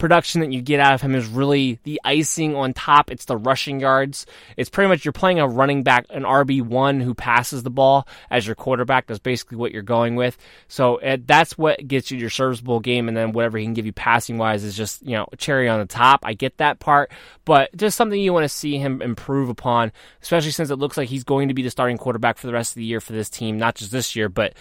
[0.00, 3.10] production that you get out of him is really the icing on top.
[3.10, 4.26] It's the rushing yards.
[4.56, 8.46] It's pretty much you're playing a running back, an RB1 who passes the ball as
[8.46, 9.06] your quarterback.
[9.06, 10.36] That's basically what you're going with.
[10.66, 13.06] So it, eh, that's what gets you your serviceable game.
[13.06, 15.78] And then whatever he can give you passing wise is just, you know, cherry on
[15.78, 16.20] the top.
[16.24, 17.12] I get that part,
[17.44, 19.92] but just something you want to see him improve upon,
[20.22, 22.72] especially since it looks like he's going to be the starting quarterback for the rest
[22.72, 24.54] of the year for this team, not just this year, but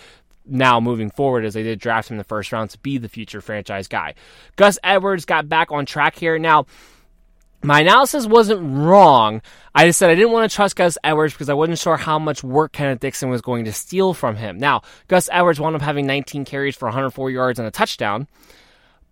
[0.46, 3.10] now moving forward as they did draft him in the first round to be the
[3.10, 4.16] future franchise guy.
[4.56, 6.40] Gus Edwards got back on track here.
[6.40, 6.66] Now,
[7.62, 9.42] my analysis wasn't wrong.
[9.76, 12.18] I just said I didn't want to trust Gus Edwards because I wasn't sure how
[12.18, 14.58] much work Kenneth Dixon was going to steal from him.
[14.58, 18.28] Now, Gus Edwards wound up having 19 carries for 104 yards and a touchdown,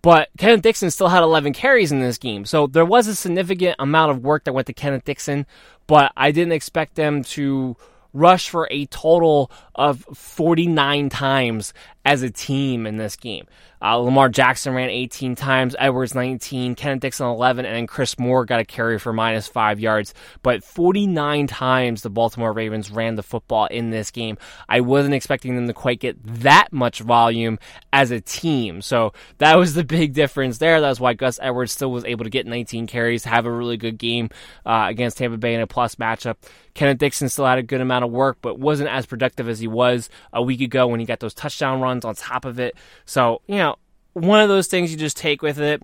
[0.01, 2.45] but Kenneth Dixon still had 11 carries in this game.
[2.45, 5.45] So there was a significant amount of work that went to Kenneth Dixon,
[5.86, 7.75] but I didn't expect them to
[8.18, 11.74] rush for a total of 49 times
[12.08, 13.45] as a team in this game.
[13.82, 18.45] Uh, Lamar Jackson ran 18 times, Edwards 19, Kenneth Dixon 11, and then Chris Moore
[18.45, 20.14] got a carry for minus five yards.
[20.41, 24.38] But 49 times the Baltimore Ravens ran the football in this game.
[24.68, 27.60] I wasn't expecting them to quite get that much volume
[27.93, 28.82] as a team.
[28.82, 30.82] So that was the big difference there.
[30.82, 33.97] That's why Gus Edwards still was able to get 19 carries, have a really good
[33.97, 34.30] game
[34.66, 36.38] uh, against Tampa Bay in a plus matchup.
[36.74, 39.68] Kenneth Dixon still had a good amount of work, but wasn't as productive as he
[39.68, 42.76] was a week ago when he got those touchdown runs on top of it.
[43.06, 43.76] So, you know,
[44.14, 45.84] one of those things you just take with it.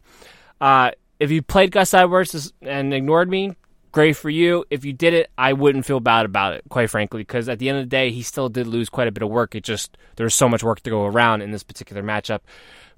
[0.60, 3.56] Uh, if you played Gus Edwards and ignored me,
[3.92, 4.66] great for you.
[4.70, 7.70] If you did it, I wouldn't feel bad about it, quite frankly, because at the
[7.70, 9.56] end of the day, he still did lose quite a bit of work.
[9.56, 12.40] It just, there's so much work to go around in this particular matchup.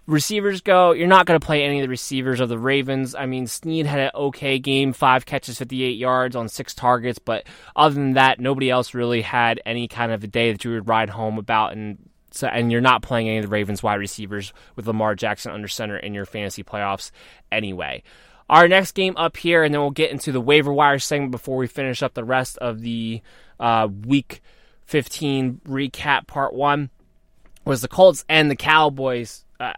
[0.07, 3.15] Receivers go, you're not going to play any of the receivers of the Ravens.
[3.15, 7.45] I mean, Snead had an okay game, five catches, 58 yards on six targets, but
[7.75, 10.87] other than that, nobody else really had any kind of a day that you would
[10.87, 11.97] ride home about and
[12.35, 15.67] so, and you're not playing any of the Ravens wide receivers with Lamar Jackson under
[15.67, 17.11] center in your fantasy playoffs
[17.51, 18.03] anyway.
[18.49, 21.57] Our next game up here, and then we'll get into the waiver wire segment before
[21.57, 23.21] we finish up the rest of the
[23.59, 24.41] uh, week
[24.85, 26.89] 15 recap part one,
[27.63, 29.45] was the Colts and the Cowboys.
[29.59, 29.73] Uh,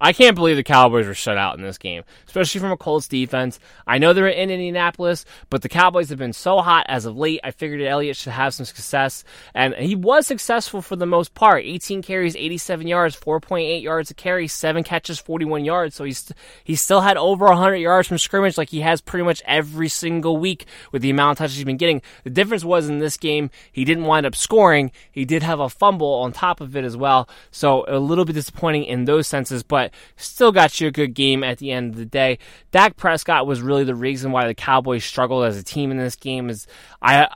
[0.00, 3.06] I can't believe the Cowboys were shut out in this game, especially from a Colts
[3.06, 3.60] defense.
[3.86, 7.40] I know they're in Indianapolis, but the Cowboys have been so hot as of late.
[7.44, 9.24] I figured Elliott should have some success,
[9.54, 11.64] and he was successful for the most part.
[11.64, 15.96] 18 carries, 87 yards, 4.8 yards a carry, seven catches, 41 yards.
[15.96, 16.32] So he's
[16.64, 20.38] he still had over 100 yards from scrimmage, like he has pretty much every single
[20.38, 22.00] week with the amount of touches he's been getting.
[22.24, 24.92] The difference was in this game, he didn't wind up scoring.
[25.12, 28.32] He did have a fumble on top of it as well, so a little bit
[28.32, 31.96] disappointing in those senses, but still got you a good game at the end of
[31.96, 32.38] the day.
[32.70, 36.16] Dak Prescott was really the reason why the Cowboys struggled as a team in this
[36.16, 36.50] game.
[36.50, 36.66] Is
[37.02, 37.28] I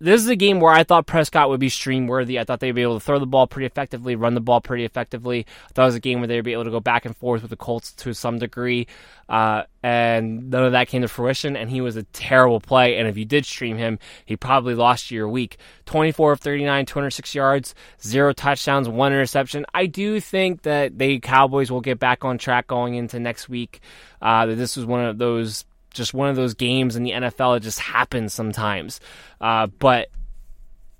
[0.00, 2.38] this is a game where I thought Prescott would be stream worthy.
[2.38, 4.84] I thought they'd be able to throw the ball pretty effectively, run the ball pretty
[4.84, 5.46] effectively.
[5.68, 7.42] I thought it was a game where they'd be able to go back and forth
[7.42, 8.86] with the Colts to some degree.
[9.28, 12.96] Uh, and none of that came to fruition, and he was a terrible play.
[12.96, 15.58] And if you did stream him, he probably lost you your week.
[15.86, 19.66] 24 of 39, 206 yards, zero touchdowns, one interception.
[19.74, 23.80] I do think that the Cowboys will get back on track going into next week.
[24.20, 25.64] Uh, that this was one of those
[25.98, 27.58] just one of those games in the NFL.
[27.58, 29.00] It just happens sometimes.
[29.40, 30.08] Uh, but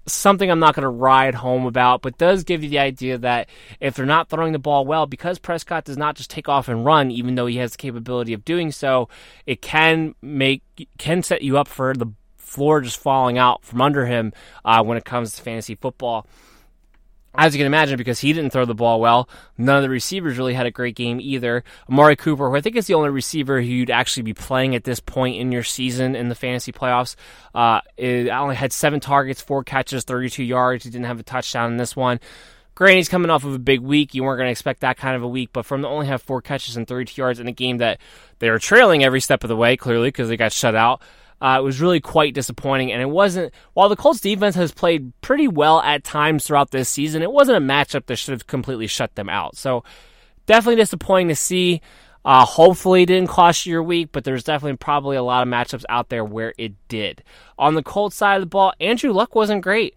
[0.07, 3.49] something I'm not going to ride home about, but does give you the idea that
[3.81, 6.85] if they're not throwing the ball well, because Prescott does not just take off and
[6.85, 9.09] run, even though he has the capability of doing so,
[9.47, 10.63] it can make
[10.99, 14.33] can set you up for the floor just falling out from under him
[14.65, 16.27] uh, when it comes to fantasy football
[17.39, 20.37] as you can imagine, because he didn't throw the ball well, none of the receivers
[20.37, 21.63] really had a great game either.
[21.89, 24.83] Amari Cooper, who I think is the only receiver who you'd actually be playing at
[24.83, 27.15] this point in your season in the fantasy playoffs,
[27.55, 30.83] uh, only had seven targets, four catches, 32 yards.
[30.83, 32.19] He didn't have a touchdown in this one.
[32.75, 34.15] Granny's coming off of a big week.
[34.15, 36.43] You weren't going to expect that kind of a week, but from only have four
[36.43, 38.01] catches and 32 yards in a game that
[38.41, 41.01] they were trailing every step of the way, clearly, because they got shut out.
[41.41, 43.55] Uh, it was really quite disappointing, and it wasn't.
[43.75, 47.59] While the Colts defense has played pretty well at times throughout this season, it wasn't
[47.59, 49.57] a matchup that should have completely shut them out.
[49.57, 49.85] So
[50.47, 51.81] definitely disappointing to see.
[52.25, 55.53] Uh, hopefully, it didn't cost you your week, but there's definitely probably a lot of
[55.53, 57.23] matchups out there where it did.
[57.59, 59.95] On the Colts side of the ball, Andrew Luck wasn't great.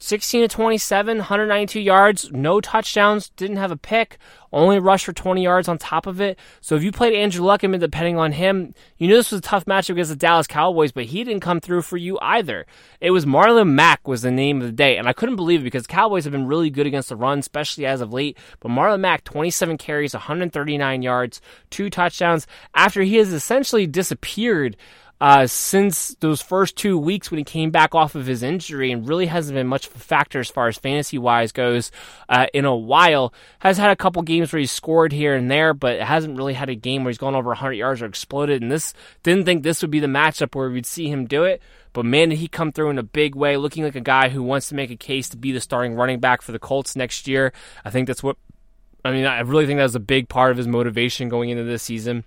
[0.00, 4.18] 16 to 27, 192 yards, no touchdowns, didn't have a pick,
[4.52, 6.38] only rushed for 20 yards on top of it.
[6.60, 9.40] So if you played Andrew Luck and been depending on him, you knew this was
[9.40, 12.64] a tough matchup against the Dallas Cowboys, but he didn't come through for you either.
[13.00, 15.64] It was Marlon Mack was the name of the day, and I couldn't believe it
[15.64, 18.38] because Cowboys have been really good against the run, especially as of late.
[18.60, 21.40] But Marlon Mack, 27 carries, 139 yards,
[21.70, 24.76] two touchdowns, after he has essentially disappeared
[25.20, 29.08] uh, since those first two weeks when he came back off of his injury and
[29.08, 31.90] really hasn't been much of a factor as far as fantasy wise goes
[32.28, 33.32] uh, in a while.
[33.60, 36.68] Has had a couple games where he's scored here and there, but hasn't really had
[36.68, 38.62] a game where he's gone over 100 yards or exploded.
[38.62, 41.60] And this didn't think this would be the matchup where we'd see him do it.
[41.92, 44.42] But man, did he come through in a big way, looking like a guy who
[44.42, 47.26] wants to make a case to be the starting running back for the Colts next
[47.26, 47.52] year.
[47.84, 48.36] I think that's what.
[49.04, 51.64] I mean, I really think that was a big part of his motivation going into
[51.64, 52.24] this season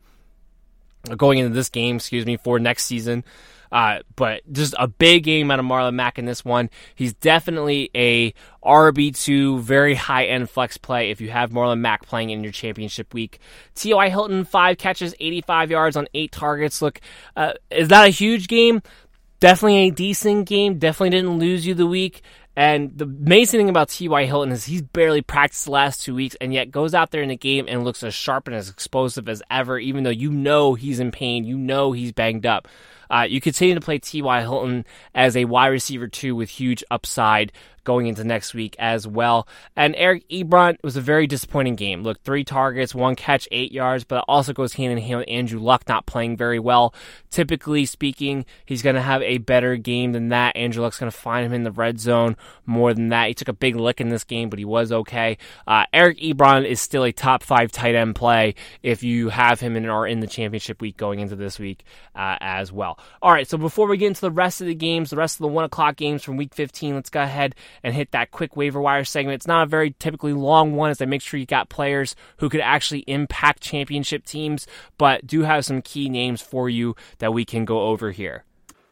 [1.18, 3.24] going into this game, excuse me, for next season.
[3.72, 6.70] Uh, but just a big game out of Marlon Mack in this one.
[6.94, 8.34] He's definitely a
[8.64, 13.14] RB2, very high end flex play if you have Marlon Mack playing in your championship
[13.14, 13.40] week.
[13.76, 14.10] T.Y.
[14.10, 16.82] Hilton, five catches, 85 yards on eight targets.
[16.82, 17.00] Look,
[17.38, 18.82] uh, is that a huge game?
[19.40, 20.78] Definitely a decent game.
[20.78, 22.22] Definitely didn't lose you the week.
[22.56, 24.26] And the amazing thing about T.Y.
[24.26, 27.30] Hilton is he's barely practiced the last two weeks and yet goes out there in
[27.30, 30.74] the game and looks as sharp and as explosive as ever, even though you know
[30.74, 32.68] he's in pain, you know he's banged up.
[33.10, 34.42] Uh, you continue to play T.Y.
[34.42, 34.86] Hilton
[35.16, 37.52] as a wide receiver too with huge upside
[37.84, 39.48] going into next week as well.
[39.76, 42.04] And Eric Ebron was a very disappointing game.
[42.04, 45.30] Look, three targets, one catch, eight yards, but it also goes hand in hand with
[45.30, 46.94] Andrew Luck not playing very well.
[47.30, 50.56] Typically speaking, he's going to have a better game than that.
[50.56, 53.28] Andrew Luck's going to find him in the red zone more than that.
[53.28, 55.38] He took a big lick in this game, but he was okay.
[55.68, 59.76] Uh, Eric Ebron is still a top five tight end play if you have him
[59.76, 61.84] and are in the championship week going into this week
[62.16, 63.00] uh, as well.
[63.22, 65.44] All right, so before we get into the rest of the games, the rest of
[65.44, 68.82] the one o'clock games from week 15, let's go ahead and hit that quick waiver
[68.82, 69.36] wire segment.
[69.36, 72.50] It's not a very typically long one as I make sure you got players who
[72.50, 74.68] could actually impact championship teams,
[74.98, 78.44] but do have some key names for you that we can go over here.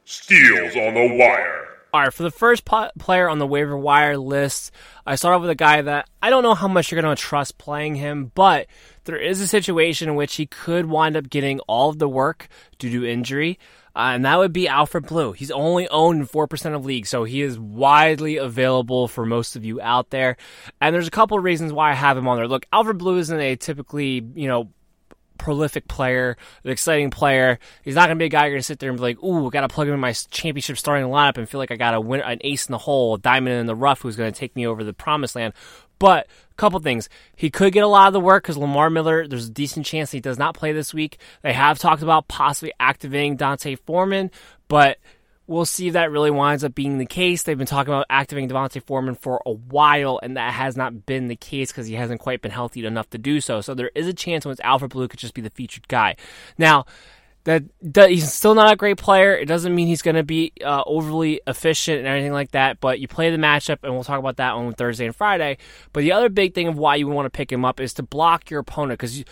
[0.05, 1.69] Steals on the wire.
[1.91, 4.71] All right, for the first po- player on the waiver wire list,
[5.07, 7.19] I start off with a guy that I don't know how much you're going to
[7.19, 8.67] trust playing him, but
[9.05, 12.47] there is a situation in which he could wind up getting all of the work
[12.77, 13.57] due to injury.
[13.95, 15.31] Uh, and that would be Alfred Blue.
[15.31, 19.65] He's only owned in 4% of leagues, so he is widely available for most of
[19.65, 20.37] you out there.
[20.79, 22.47] And there's a couple of reasons why I have him on there.
[22.47, 24.69] Look, Alfred Blue isn't a typically, you know,
[25.39, 27.57] prolific player, an exciting player.
[27.83, 29.23] He's not going to be a guy you're going to sit there and be like,
[29.23, 31.95] ooh, got to plug him in my championship starting lineup and feel like I got
[31.95, 34.37] a win- an ace in the hole, a diamond in the rough who's going to
[34.37, 35.53] take me over the promised land.
[35.99, 37.09] But a couple things.
[37.35, 40.11] He could get a lot of the work because Lamar Miller, there's a decent chance
[40.11, 41.19] he does not play this week.
[41.43, 44.31] They have talked about possibly activating D'Onta Foreman,
[44.67, 44.97] but
[45.45, 47.43] we'll see if that really winds up being the case.
[47.43, 51.27] They've been talking about activating D'Onta Foreman for a while, and that has not been
[51.27, 53.59] the case because he hasn't quite been healthy enough to do so.
[53.59, 56.15] So there is a chance when it's Alfred Blue could just be the featured guy.
[56.57, 56.85] Now,
[57.49, 59.35] that, that he's still not a great player.
[59.35, 62.79] It doesn't mean he's going to be uh, overly efficient and anything like that.
[62.79, 65.57] But you play the matchup, and we'll talk about that on Thursday and Friday.
[65.91, 68.03] But the other big thing of why you want to pick him up is to
[68.03, 69.23] block your opponent because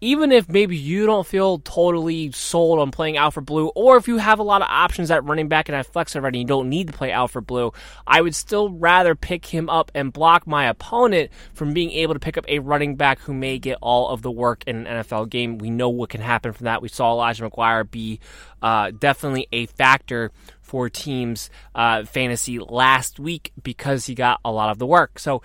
[0.00, 4.18] even if maybe you don't feel totally sold on playing Alfred Blue, or if you
[4.18, 6.86] have a lot of options at running back and have flex already, you don't need
[6.86, 7.72] to play Alfred Blue,
[8.06, 12.20] I would still rather pick him up and block my opponent from being able to
[12.20, 15.30] pick up a running back who may get all of the work in an NFL
[15.30, 15.58] game.
[15.58, 16.80] We know what can happen from that.
[16.80, 18.20] We saw Elijah McGuire be
[18.62, 20.30] uh, definitely a factor
[20.60, 25.18] for teams' uh, fantasy last week because he got a lot of the work.
[25.18, 25.42] So,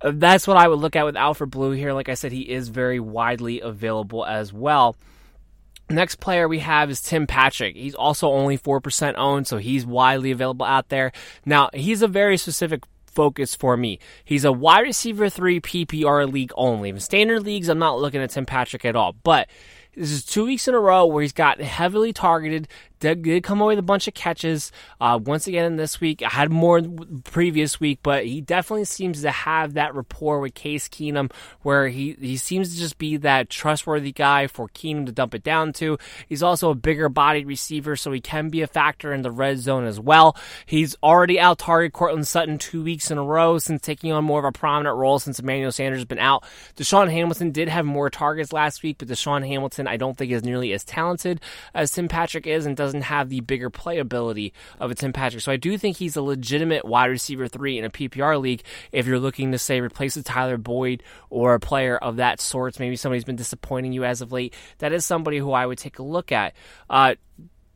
[0.00, 1.92] Uh, that's what I would look at with Alfred Blue here.
[1.92, 4.96] Like I said, he is very widely available as well.
[5.90, 7.74] Next player we have is Tim Patrick.
[7.74, 11.12] He's also only 4% owned, so he's widely available out there.
[11.46, 13.98] Now, he's a very specific focus for me.
[14.22, 16.90] He's a wide receiver 3 PPR league only.
[16.90, 19.48] In standard leagues, I'm not looking at Tim Patrick at all, but
[19.96, 22.68] this is two weeks in a row where he's got heavily targeted,
[23.00, 24.72] did, did come away with a bunch of catches.
[25.00, 26.82] Uh, once again, this week, I had more
[27.24, 31.30] previous week, but he definitely seems to have that rapport with Case Keenum
[31.62, 35.42] where he, he seems to just be that trustworthy guy for Keenum to dump it
[35.42, 35.98] down to.
[36.28, 39.58] He's also a bigger bodied receiver, so he can be a factor in the red
[39.58, 40.36] zone as well.
[40.66, 44.38] He's already out targeted Courtland Sutton two weeks in a row since taking on more
[44.40, 46.44] of a prominent role since Emmanuel Sanders has been out.
[46.76, 50.44] DaeSean Hamilton did have more targets last week, but DaeSean Hamilton I don't think is
[50.44, 51.40] nearly as talented
[51.74, 55.42] as Tim Patrick is and doesn't have the bigger playability of a Tim Patrick.
[55.42, 58.62] So I do think he's a legitimate wide receiver three in a PPR league
[58.92, 62.78] if you're looking to say replace a Tyler Boyd or a player of that sort.
[62.80, 64.54] Maybe somebody's been disappointing you as of late.
[64.78, 66.54] That is somebody who I would take a look at.
[66.88, 67.14] Uh,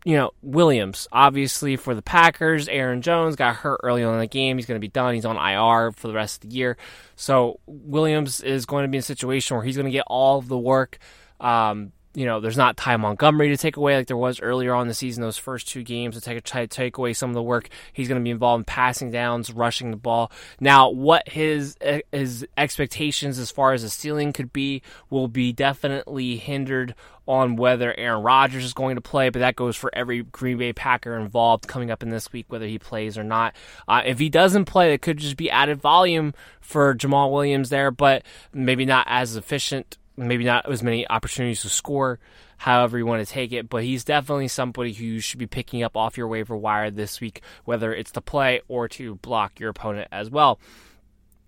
[0.05, 4.27] you know, Williams, obviously for the Packers, Aaron Jones got hurt early on in the
[4.27, 4.59] game.
[4.59, 5.15] He's going to be done.
[5.15, 6.77] He's on IR for the rest of the year.
[7.15, 10.39] So Williams is going to be in a situation where he's going to get all
[10.39, 10.99] of the work.
[11.41, 14.87] Um, you know, there's not Ty Montgomery to take away like there was earlier on
[14.87, 17.69] the season, those first two games to take, to take away some of the work.
[17.93, 20.31] He's going to be involved in passing downs, rushing the ball.
[20.61, 21.77] Now, what his
[22.13, 26.95] his expectations as far as the ceiling could be will be definitely hindered
[27.27, 30.73] on whether Aaron Rodgers is going to play, but that goes for every Green Bay
[30.73, 33.55] Packer involved coming up in this week, whether he plays or not.
[33.87, 37.91] Uh, if he doesn't play, it could just be added volume for Jamaal Williams there,
[37.91, 42.19] but maybe not as efficient maybe not as many opportunities to score,
[42.57, 45.83] however you want to take it, but he's definitely somebody who you should be picking
[45.83, 49.71] up off your waiver wire this week, whether it's to play or to block your
[49.71, 50.59] opponent as well.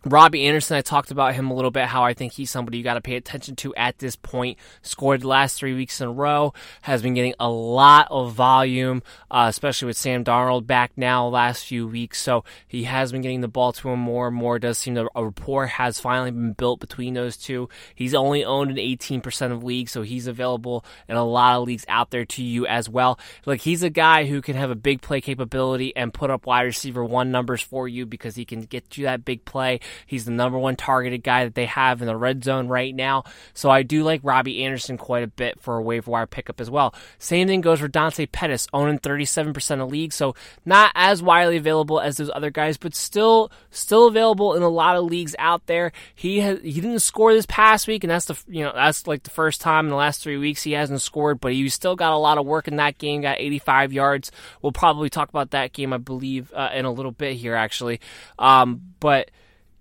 [0.06, 2.84] Robbie Anderson, I talked about him a little bit, how I think he's somebody you
[2.84, 4.58] got to pay attention to at this point.
[4.82, 6.52] Scored the last three weeks in a row,
[6.82, 11.64] has been getting a lot of volume, uh, especially with Sam Darnold back now last
[11.64, 12.20] few weeks.
[12.20, 14.56] So he has been getting the ball to him more and more.
[14.56, 17.70] It does seem that a rapport has finally been built between those two.
[17.94, 21.86] He's only owned in 18% of leagues, so he's available in a lot of leagues
[21.88, 23.18] out there to you as well.
[23.46, 26.62] Like he's a guy who can have a big play capability and put up wide
[26.62, 30.30] receiver one numbers for you because he can get you that big play He's the
[30.30, 33.24] number one targeted guy that they have in the red zone right now.
[33.52, 36.70] So I do like Robbie Anderson quite a bit for a waiver wire pickup as
[36.70, 36.94] well.
[37.18, 40.14] Same thing goes for Dante Pettis, owning 37% of leagues.
[40.14, 40.34] So
[40.64, 44.96] not as widely available as those other guys, but still still available in a lot
[44.96, 45.92] of leagues out there.
[46.14, 49.22] He has, he didn't score this past week, and that's the you know that's like
[49.22, 52.12] the first time in the last three weeks he hasn't scored, but he still got
[52.12, 53.22] a lot of work in that game.
[53.22, 54.32] Got 85 yards.
[54.62, 58.00] We'll probably talk about that game, I believe, uh, in a little bit here actually.
[58.38, 59.30] Um, but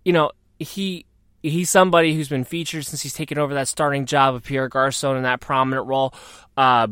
[0.05, 1.05] you know, he
[1.41, 5.17] he's somebody who's been featured since he's taken over that starting job of Pierre Garcon
[5.17, 6.13] in that prominent role.
[6.55, 6.87] Uh,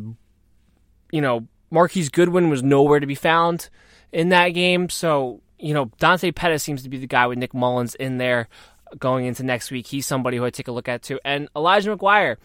[1.12, 3.70] you know, Marquise Goodwin was nowhere to be found
[4.12, 7.54] in that game, so you know Dante Pettis seems to be the guy with Nick
[7.54, 8.50] Mullens in there
[9.00, 9.88] going into next week.
[9.88, 12.38] He's somebody who I take a look at too, and Elijah McGuire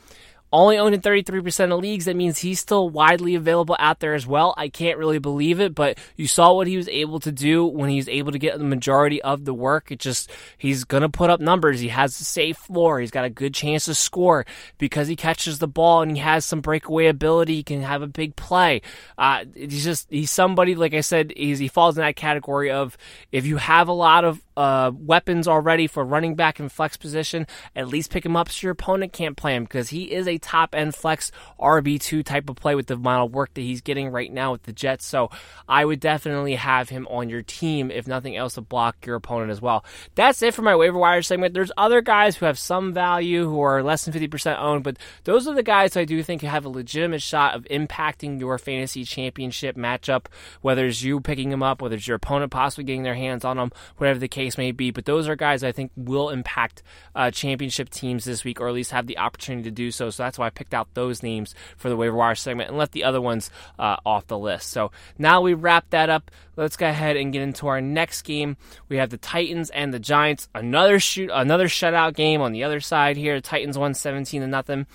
[0.52, 2.04] only owned in 33% of leagues.
[2.04, 4.54] That means he's still widely available out there as well.
[4.56, 7.90] I can't really believe it, but you saw what he was able to do when
[7.90, 9.90] he was able to get the majority of the work.
[9.90, 11.80] It just, he's going to put up numbers.
[11.80, 13.00] He has a safe floor.
[13.00, 14.46] He's got a good chance to score
[14.78, 17.56] because he catches the ball and he has some breakaway ability.
[17.56, 18.82] He can have a big play.
[19.18, 22.96] Uh, he's just, he's somebody, like I said, he's, he falls in that category of
[23.32, 27.46] if you have a lot of uh, weapons already for running back and flex position,
[27.74, 30.38] at least pick him up so your opponent can't play him because he is a
[30.38, 31.30] top end flex
[31.60, 34.62] RB2 type of play with the amount of work that he's getting right now with
[34.62, 35.04] the Jets.
[35.04, 35.30] So
[35.68, 39.50] I would definitely have him on your team, if nothing else, to block your opponent
[39.50, 39.84] as well.
[40.14, 41.54] That's it for my waiver wire segment.
[41.54, 45.46] There's other guys who have some value who are less than 50% owned, but those
[45.46, 49.76] are the guys I do think have a legitimate shot of impacting your fantasy championship
[49.76, 50.26] matchup,
[50.62, 53.56] whether it's you picking them up, whether it's your opponent possibly getting their hands on
[53.56, 54.90] them, whatever the case may be.
[54.90, 56.82] But those are guys I think will impact
[57.14, 60.10] uh, championship teams this week, or at least have the opportunity to do so.
[60.10, 62.92] So that's why I picked out those names for the waiver wire segment and left
[62.92, 64.70] the other ones uh, off the list.
[64.70, 66.30] So now we wrap that up.
[66.56, 68.56] Let's go ahead and get into our next game.
[68.88, 70.48] We have the Titans and the Giants.
[70.54, 73.40] Another shoot, another shutout game on the other side here.
[73.40, 74.86] Titans won 17 to nothing.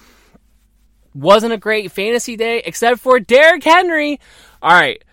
[1.13, 4.19] wasn't a great fantasy day except for Derrick Henry.
[4.61, 5.03] All right.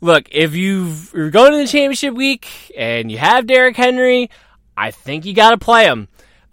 [0.00, 4.30] Look, if you've, you're going to the championship week and you have Derrick Henry,
[4.76, 6.08] I think you got to play him.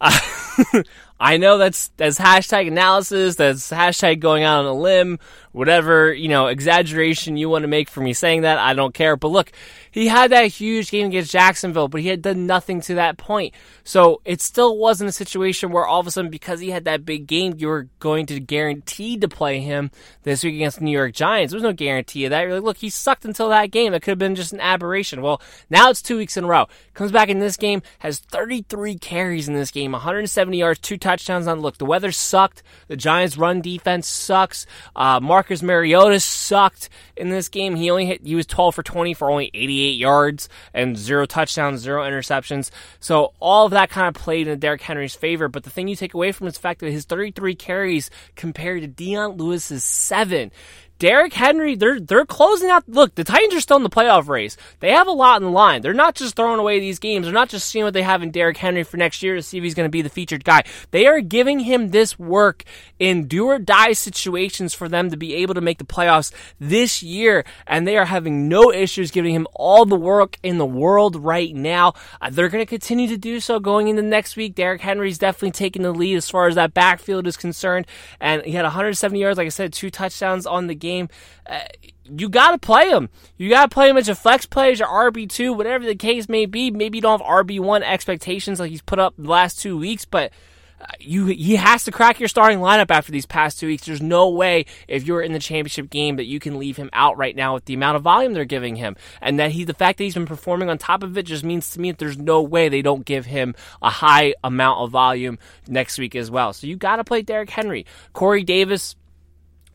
[1.20, 5.18] I know that's that's hashtag analysis, that's hashtag going out on a limb,
[5.50, 9.16] whatever, you know, exaggeration you want to make for me saying that, I don't care.
[9.16, 9.50] But look,
[9.90, 13.54] he had that huge game against Jacksonville, but he had done nothing to that point.
[13.84, 17.04] So it still wasn't a situation where all of a sudden, because he had that
[17.04, 19.90] big game, you were going to guarantee to play him
[20.22, 21.52] this week against the New York Giants.
[21.52, 22.42] There was no guarantee of that.
[22.42, 23.92] You're like, look, he sucked until that game.
[23.92, 25.22] That could have been just an aberration.
[25.22, 26.66] Well, now it's two weeks in a row.
[26.94, 31.46] Comes back in this game, has 33 carries in this game, 170 yards, two touchdowns
[31.46, 31.60] on.
[31.60, 32.62] Look, the weather sucked.
[32.88, 34.66] The Giants' run defense sucks.
[34.94, 37.76] Uh, Marcus Mariota sucked in this game.
[37.76, 41.80] He only hit, he was 12 for 20 for only 88 yards and zero touchdowns,
[41.80, 42.70] zero interceptions.
[43.00, 45.48] So all of that kind of played in Derrick Henry's favor.
[45.48, 48.82] But the thing you take away from is the fact that his 33 carries compared
[48.82, 50.50] to Dion Lewis's seven.
[50.98, 52.88] Derrick Henry, they're they're closing out.
[52.88, 54.56] Look, the Titans are still in the playoff race.
[54.80, 55.80] They have a lot in the line.
[55.80, 57.24] They're not just throwing away these games.
[57.24, 59.58] They're not just seeing what they have in Derrick Henry for next year to see
[59.58, 60.64] if he's going to be the featured guy.
[60.90, 62.64] They are giving him this work
[62.98, 67.00] in do or die situations for them to be able to make the playoffs this
[67.00, 71.14] year, and they are having no issues giving him all the work in the world
[71.14, 71.94] right now.
[72.20, 74.56] Uh, they're going to continue to do so going into next week.
[74.56, 77.86] Derrick Henry's definitely taking the lead as far as that backfield is concerned,
[78.18, 81.08] and he had 170 yards, like I said, two touchdowns on the game game,
[81.46, 81.60] uh,
[82.04, 83.08] you got to play him.
[83.36, 86.28] You got to play him as a flex play, as your RB2, whatever the case
[86.28, 86.70] may be.
[86.70, 90.32] Maybe you don't have RB1 expectations like he's put up the last two weeks, but
[90.80, 93.84] uh, you he has to crack your starting lineup after these past two weeks.
[93.84, 97.16] There's no way if you're in the championship game that you can leave him out
[97.16, 99.98] right now with the amount of volume they're giving him, and that he the fact
[99.98, 102.42] that he's been performing on top of it just means to me that there's no
[102.42, 106.52] way they don't give him a high amount of volume next week as well.
[106.52, 108.94] So you got to play Derrick Henry, Corey Davis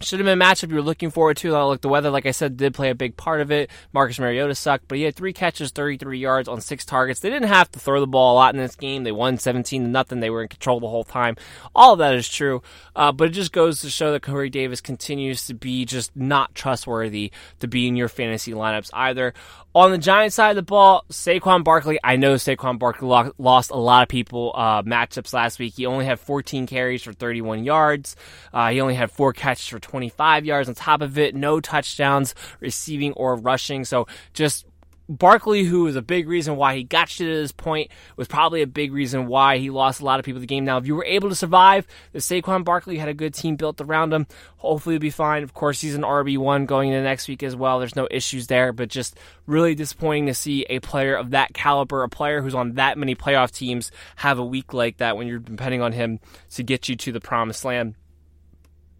[0.04, 1.58] should have been a matchup you were looking forward to.
[1.58, 3.70] Look, the weather, like I said, did play a big part of it.
[3.92, 7.20] Marcus Mariota sucked, but he had three catches, 33 yards on six targets.
[7.20, 9.04] They didn't have to throw the ball a lot in this game.
[9.04, 10.20] They won 17 to nothing.
[10.20, 11.36] They were in control the whole time.
[11.76, 12.62] All of that is true,
[12.96, 16.54] uh, but it just goes to show that Corey Davis continues to be just not
[16.56, 19.34] trustworthy to be in your fantasy lineups either.
[19.76, 23.08] On the Giants side of the ball, Saquon Barkley, I know Saquon Barkley
[23.40, 25.74] lost a lot of people uh, matchups last week.
[25.76, 28.16] He only had 14 carries for 31 yards.
[28.54, 30.68] Uh, he only had four catches for 25 yards.
[30.68, 33.86] On top of it, no touchdowns receiving or rushing.
[33.86, 34.66] So just
[35.08, 38.64] Barkley, who was a big reason why he got you to this point, was probably
[38.64, 40.66] a big reason why he lost a lot of people the game.
[40.66, 43.80] Now, if you were able to survive, the Saquon Barkley had a good team built
[43.82, 44.26] around him.
[44.58, 45.44] Hopefully, he'll be fine.
[45.44, 47.78] Of course, he's an RB1 going into next week as well.
[47.78, 49.16] There's no issues there, but just
[49.46, 53.14] really disappointing to see a player of that caliber, a player who's on that many
[53.14, 56.20] playoff teams, have a week like that when you're depending on him
[56.52, 57.94] to get you to the promised land.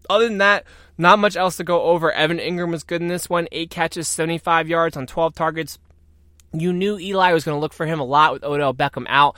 [0.08, 0.64] Other than that,
[0.96, 2.12] not much else to go over.
[2.12, 3.48] Evan Engram was good in this one.
[3.52, 5.78] Eight catches, 75 yards on 12 targets.
[6.52, 9.36] You knew Eli was going to look for him a lot with Odell Beckham out.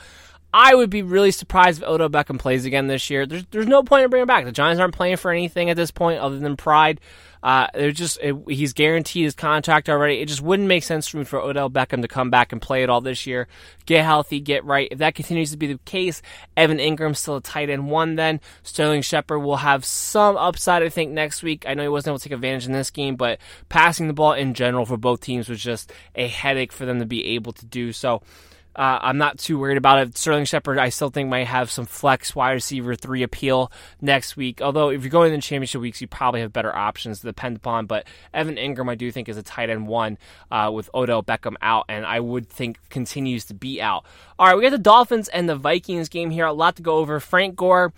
[0.53, 3.25] I would be really surprised if Odell Beckham plays again this year.
[3.25, 4.45] There's there's no point in bringing him back.
[4.45, 7.01] The Giants aren't playing for anything at this point other than pride.
[7.47, 10.19] Uh, they're just it, he's guaranteed his contract already.
[10.19, 12.83] It just wouldn't make sense for me for Odell Beckham to come back and play
[12.83, 13.47] it all this year.
[13.85, 14.89] Get healthy, get right.
[14.91, 16.21] If that continues to be the case,
[16.57, 18.15] Evan Engram's still a tight end one.
[18.15, 20.83] Then Sterling Shepard will have some upside.
[20.83, 21.63] I think next week.
[21.65, 23.39] I know he wasn't able to take advantage in this game, but
[23.69, 27.05] passing the ball in general for both teams was just a headache for them to
[27.05, 28.21] be able to do so.
[28.77, 30.17] Uh, I'm not too worried about it.
[30.17, 33.71] Sterling Shepard, I still think might have some flex wide receiver three appeal
[34.01, 34.61] next week.
[34.61, 37.57] Although if you're going in the championship weeks, you probably have better options to depend
[37.57, 37.87] upon.
[37.87, 40.19] But Evan Engram, I do think is a tight end one
[40.51, 44.05] uh, with Odell Beckham out, and I would think continues to be out.
[44.37, 46.45] All right, we got the Dolphins and the Vikings game here.
[46.45, 47.19] A lot to go over.
[47.19, 47.93] Frank Gore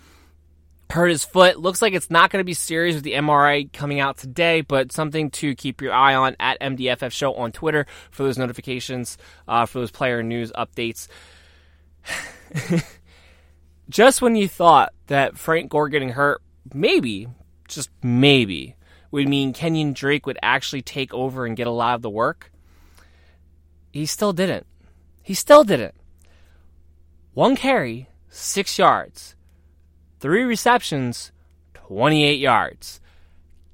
[0.90, 1.58] hurt his foot.
[1.58, 4.92] Looks like it's not going to be serious with the MRI coming out today, but
[4.92, 9.16] something to keep your eye on at MDFF Show on Twitter for those notifications,
[9.46, 11.08] uh, for those player news updates.
[13.88, 16.42] just when you thought that Frank Gore getting hurt,
[16.74, 17.28] maybe,
[17.68, 18.76] just maybe,
[19.10, 22.50] would mean Kenyon Drake would actually take over and get a lot of the work,
[23.92, 24.66] he still didn't.
[25.22, 25.94] He still didn't.
[27.34, 29.36] One carry, six yards
[30.20, 31.32] three receptions,
[31.74, 33.00] 28 yards.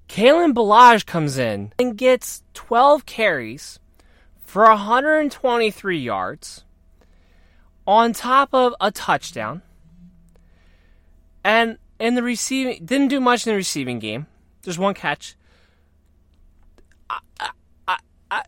[0.09, 3.81] Kalen Ballage comes in and gets 12 carries
[4.41, 6.65] for 123 yards
[7.87, 9.63] on top of a touchdown.
[11.45, 14.27] And in the receiving, didn't do much in the receiving game.
[14.63, 15.37] Just one catch.
[17.11, 17.19] I,
[17.89, 17.99] I,
[18.31, 18.43] I,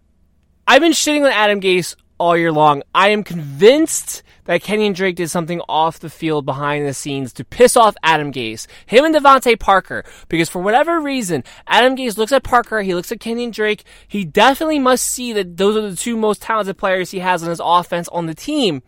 [0.66, 2.82] I've been shitting on Adam Gase all year long.
[2.94, 7.44] I am convinced that Kenyon Drake did something off the field behind the scenes to
[7.44, 12.32] piss off Adam Gase, him and DeVante Parker, because for whatever reason, Adam Gase looks
[12.32, 15.96] at Parker, he looks at Kenyon Drake, he definitely must see that those are the
[15.96, 18.82] two most talented players he has on his offense on the team,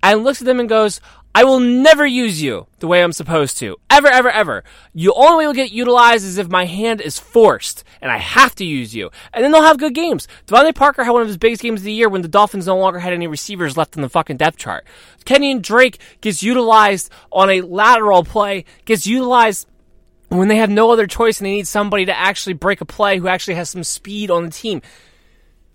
[0.00, 1.00] and looks at them and goes,
[1.36, 3.76] I will never use you the way I'm supposed to.
[3.90, 4.62] Ever, ever, ever.
[4.92, 8.64] You only you'll get utilized is if my hand is forced and I have to
[8.64, 9.10] use you.
[9.32, 10.28] And then they'll have good games.
[10.46, 12.78] DeVante Parker had one of his biggest games of the year when the Dolphins no
[12.78, 14.86] longer had any receivers left in the fucking depth chart.
[15.24, 19.66] Kenyon Drake gets utilized on a lateral play, gets utilized
[20.28, 23.18] when they have no other choice and they need somebody to actually break a play
[23.18, 24.82] who actually has some speed on the team.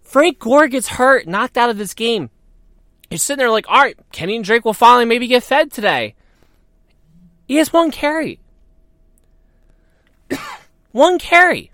[0.03, 2.29] Frank Gore gets hurt, knocked out of this game.
[3.09, 6.15] You're sitting there like, all right, Kenyon Drake will finally maybe get fed today.
[7.47, 8.39] He has one carry.
[10.91, 11.71] one carry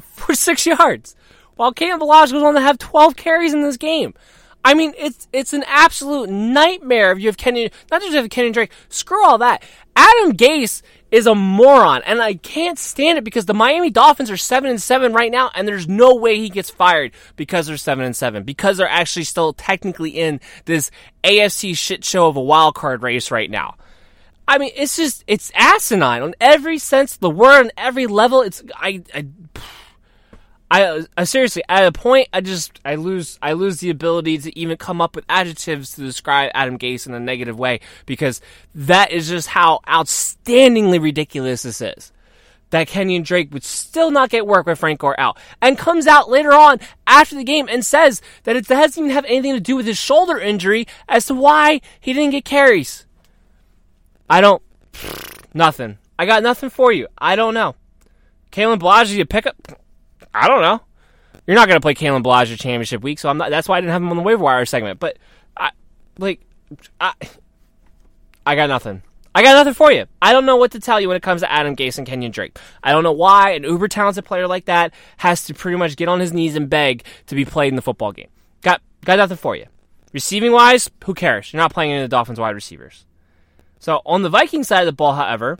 [0.00, 1.14] for six yards.
[1.54, 4.14] While Kalen Ballage goes on to have 12 carries in this game.
[4.64, 8.20] I mean, it's it's an absolute nightmare if you have Kenny, not just if you
[8.20, 8.70] have Kenyon Drake.
[8.88, 9.62] Screw all that.
[9.96, 10.82] Adam Gase
[11.12, 14.80] is a moron, and I can't stand it because the Miami Dolphins are seven and
[14.82, 18.42] seven right now, and there's no way he gets fired because they're seven and seven
[18.42, 20.90] because they're actually still technically in this
[21.22, 23.76] AFC shit show of a wild card race right now.
[24.48, 28.40] I mean, it's just it's asinine on every sense of the word, on every level.
[28.40, 29.02] It's I.
[29.14, 29.26] I
[30.72, 34.58] I, I, seriously at a point I just I lose I lose the ability to
[34.58, 38.40] even come up with adjectives to describe Adam Gase in a negative way because
[38.74, 42.10] that is just how outstandingly ridiculous this is.
[42.70, 46.30] That Kenyon Drake would still not get work with Frank Gore out and comes out
[46.30, 49.76] later on after the game and says that it doesn't even have anything to do
[49.76, 53.04] with his shoulder injury as to why he didn't get carries.
[54.30, 54.62] I don't
[55.52, 55.98] nothing.
[56.18, 57.08] I got nothing for you.
[57.18, 57.74] I don't know.
[58.52, 59.56] Kalen Ballage, you pick up
[60.34, 60.80] I don't know.
[61.46, 63.50] You're not going to play Kalen Ballage championship week, so I'm not.
[63.50, 65.00] That's why I didn't have him on the waiver wire segment.
[65.00, 65.18] But
[65.56, 65.70] I,
[66.18, 66.40] like,
[67.00, 67.14] I,
[68.46, 69.02] I got nothing.
[69.34, 70.06] I got nothing for you.
[70.20, 72.32] I don't know what to tell you when it comes to Adam Gase and Kenyon
[72.32, 72.58] Drake.
[72.82, 76.08] I don't know why an uber talented player like that has to pretty much get
[76.08, 78.28] on his knees and beg to be played in the football game.
[78.60, 79.66] Got got nothing for you.
[80.12, 81.52] Receiving wise, who cares?
[81.52, 83.06] You're not playing any of the Dolphins wide receivers.
[83.78, 85.58] So on the Viking side of the ball, however,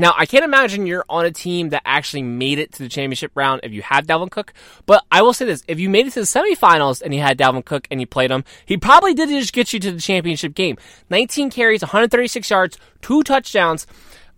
[0.00, 3.32] now, I can't imagine you're on a team that actually made it to the championship
[3.34, 4.54] round if you had Dalvin Cook.
[4.86, 7.36] But I will say this if you made it to the semifinals and you had
[7.36, 10.54] Dalvin Cook and you played him, he probably did just get you to the championship
[10.54, 10.78] game.
[11.10, 13.88] 19 carries, 136 yards, two touchdowns.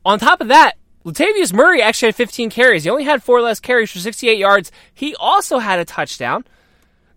[0.03, 2.85] On top of that, Latavius Murray actually had 15 carries.
[2.85, 4.73] He only had four less carries for 68 yards.
[4.95, 6.45] He also had a touchdown.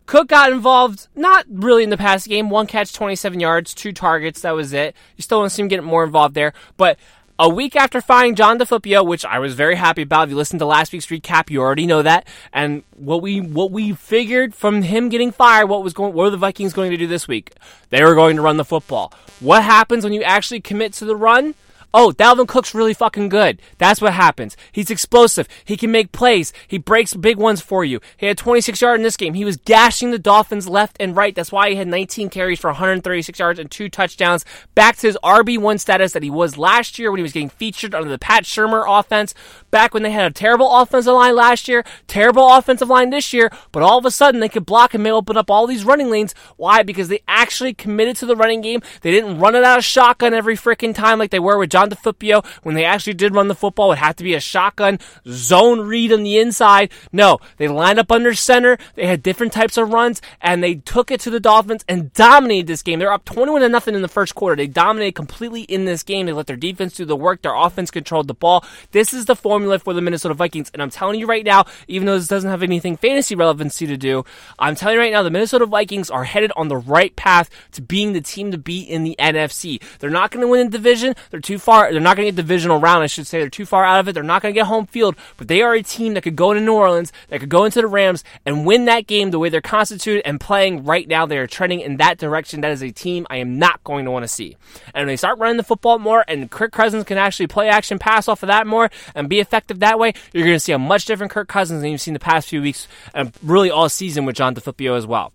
[0.06, 2.50] Cook got involved, not really in the past game.
[2.50, 4.42] One catch, 27 yards, two targets.
[4.42, 4.96] That was it.
[5.16, 6.54] You still to see him get more involved there.
[6.76, 7.00] But
[7.44, 10.24] a week after firing John DeFilippo, which I was very happy about.
[10.24, 12.26] If you listened to last week's recap, you already know that.
[12.54, 16.30] And what we what we figured from him getting fired, what was going, what were
[16.30, 17.52] the Vikings going to do this week?
[17.90, 19.12] They were going to run the football.
[19.42, 21.54] What happens when you actually commit to the run?
[21.96, 23.62] Oh, Dalvin Cook's really fucking good.
[23.78, 24.58] That's what happens.
[24.72, 25.48] He's explosive.
[25.64, 26.52] He can make plays.
[26.68, 28.00] He breaks big ones for you.
[28.18, 29.36] He had 26 yards in this game.
[29.36, 31.36] He was gashing the Dolphins left and right.
[31.36, 34.44] That's why he had 19 carries for 136 yards and two touchdowns.
[34.74, 37.94] Back to his RB1 status that he was last year when he was getting featured
[37.94, 39.36] under the Pat Shurmur offense.
[39.70, 43.52] Back when they had a terrible offensive line last year, terrible offensive line this year,
[43.72, 46.10] but all of a sudden they could block and may open up all these running
[46.10, 46.34] lanes.
[46.58, 46.82] Why?
[46.82, 48.82] Because they actually committed to the running game.
[49.02, 51.83] They didn't run it out of shotgun every freaking time like they were with John
[51.84, 55.00] John DeFilippo, when they actually did run the football, it had to be a shotgun
[55.28, 56.92] zone read on the inside.
[57.12, 58.78] No, they lined up under center.
[58.96, 62.68] They had different types of runs, and they took it to the Dolphins and dominated
[62.68, 63.00] this game.
[63.00, 64.56] They're up 21 to nothing in the first quarter.
[64.56, 66.26] They dominated completely in this game.
[66.26, 67.42] They let their defense do the work.
[67.42, 68.64] Their offense controlled the ball.
[68.92, 72.06] This is the formula for the Minnesota Vikings, and I'm telling you right now, even
[72.06, 74.24] though this doesn't have anything fantasy relevancy to do,
[74.58, 77.82] I'm telling you right now, the Minnesota Vikings are headed on the right path to
[77.82, 79.82] being the team to beat in the NFC.
[80.00, 81.16] They're not going to win the division.
[81.30, 81.92] They're too far far.
[81.92, 83.04] They're not going to get divisional round.
[83.04, 84.14] I should say they're too far out of it.
[84.14, 85.16] They're not going to get home field.
[85.38, 87.82] But they are a team that could go into New Orleans, that could go into
[87.82, 91.26] the Rams and win that game the way they're constituted and playing right now.
[91.26, 92.62] They are trending in that direction.
[92.62, 94.56] That is a team I am not going to want to see.
[94.94, 97.98] And when they start running the football more, and Kirk Cousins can actually play action
[97.98, 100.80] pass off of that more and be effective that way, you're going to see a
[100.80, 104.26] much different Kirk Cousins than you've seen the past few weeks and really all season
[104.26, 105.34] with John DeFilippo as well.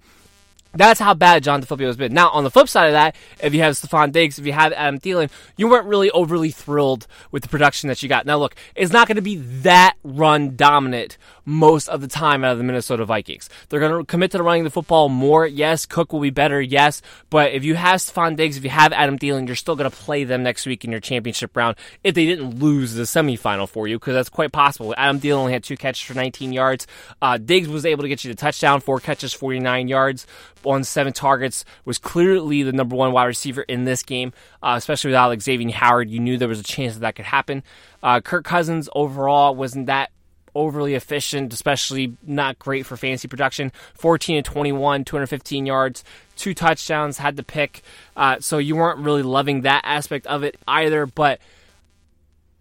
[0.75, 2.13] That's how bad John DeFilippo has been.
[2.13, 4.73] Now, on the flip side of that, if you have Stefon Diggs, if you have
[4.75, 8.27] Adam Thielen, you weren't really overly thrilled with the production that you got.
[8.27, 11.17] Now, look, it's not going to be that run dominant
[11.47, 13.49] most of the time out of the Minnesota Vikings.
[13.69, 15.47] They're going to commit to running the football more.
[15.47, 16.61] Yes, Cook will be better.
[16.61, 17.01] Yes,
[17.31, 19.97] but if you have Stefon Diggs, if you have Adam Thielen, you're still going to
[19.97, 23.89] play them next week in your championship round if they didn't lose the semifinal for
[23.89, 24.95] you, because that's quite possible.
[24.99, 26.87] Adam Thielen only had two catches for 19 yards.
[27.23, 30.27] Uh, Diggs was able to get you the touchdown, four catches, 49 yards
[30.65, 34.33] on seven targets, was clearly the number one wide receiver in this game,
[34.63, 36.11] uh, especially without Xavier Howard.
[36.11, 37.63] You knew there was a chance that that could happen.
[38.03, 40.11] Uh, Kirk Cousins overall wasn't that
[40.55, 43.73] overly efficient, especially not great for fantasy production.
[43.95, 46.05] 14 to 21, 215 yards,
[46.37, 47.83] two touchdowns, had to pick.
[48.17, 51.41] Uh, so you weren't really loving that aspect of it either, but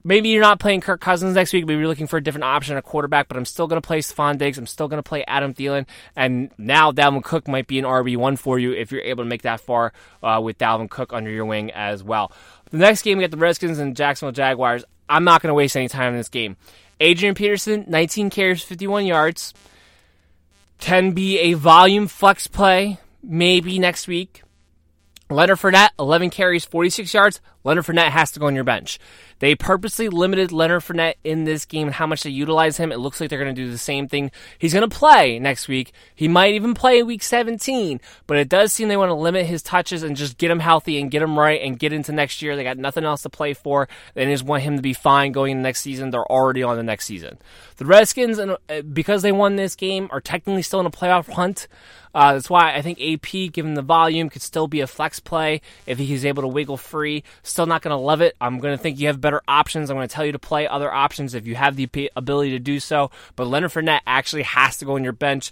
[0.08, 1.66] maybe you're not playing Kirk Cousins next week.
[1.66, 4.00] Maybe you're looking for a different option, a quarterback, but I'm still going to play
[4.00, 4.58] Stefon Diggs.
[4.58, 5.86] I'm still going to play Adam Thielen.
[6.16, 9.42] And now Dalvin Cook might be an RB1 for you if you're able to make
[9.42, 9.92] that far
[10.24, 12.32] uh, with Dalvin Cook under your wing as well.
[12.72, 14.86] The next game, we got the Redskins and Jacksonville Jaguars.
[15.10, 16.56] I'm not going to waste any time in this game.
[17.00, 19.54] Adrian Peterson, 19 carries, 51 yards.
[20.80, 24.44] Can be a volume flex play maybe next week.
[25.30, 27.42] Leonard Fournette, 11 carries, 46 yards.
[27.68, 28.98] Leonard Fournette has to go on your bench.
[29.40, 32.94] They purposely limited Leonard Fournette in this game and how much they utilize him.
[32.94, 34.32] It looks like they're going to do the same thing.
[34.58, 35.92] He's going to play next week.
[36.16, 39.62] He might even play week 17, but it does seem they want to limit his
[39.62, 42.56] touches and just get him healthy and get him right and get into next year.
[42.56, 43.90] They got nothing else to play for.
[44.14, 46.10] They just want him to be fine going into next season.
[46.10, 47.38] They're already on the next season.
[47.76, 48.56] The Redskins, uh,
[48.94, 51.68] because they won this game, are technically still in a playoff hunt.
[52.18, 55.62] Uh, that's why I think AP, given the volume, could still be a flex play
[55.86, 57.24] if he's able to wiggle free.
[57.66, 58.36] Not going to love it.
[58.40, 59.90] I'm going to think you have better options.
[59.90, 62.60] I'm going to tell you to play other options if you have the ability to
[62.60, 63.12] do so.
[63.36, 65.52] But Leonard Fournette actually has to go on your bench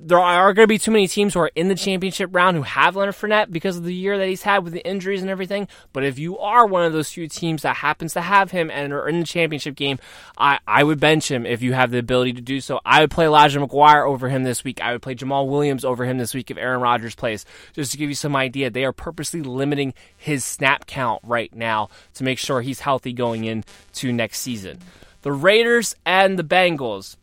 [0.00, 2.62] there are going to be too many teams who are in the championship round who
[2.62, 5.68] have Leonard Fournette because of the year that he's had with the injuries and everything.
[5.92, 8.92] But if you are one of those few teams that happens to have him and
[8.92, 9.98] are in the championship game,
[10.38, 12.80] I, I would bench him if you have the ability to do so.
[12.84, 14.80] I would play Elijah McGuire over him this week.
[14.80, 17.44] I would play Jamaal Williams over him this week if Aaron Rodgers plays.
[17.72, 21.88] Just to give you some idea, they are purposely limiting his snap count right now
[22.14, 24.78] to make sure he's healthy going into next season.
[25.22, 27.16] The Raiders and the Bengals.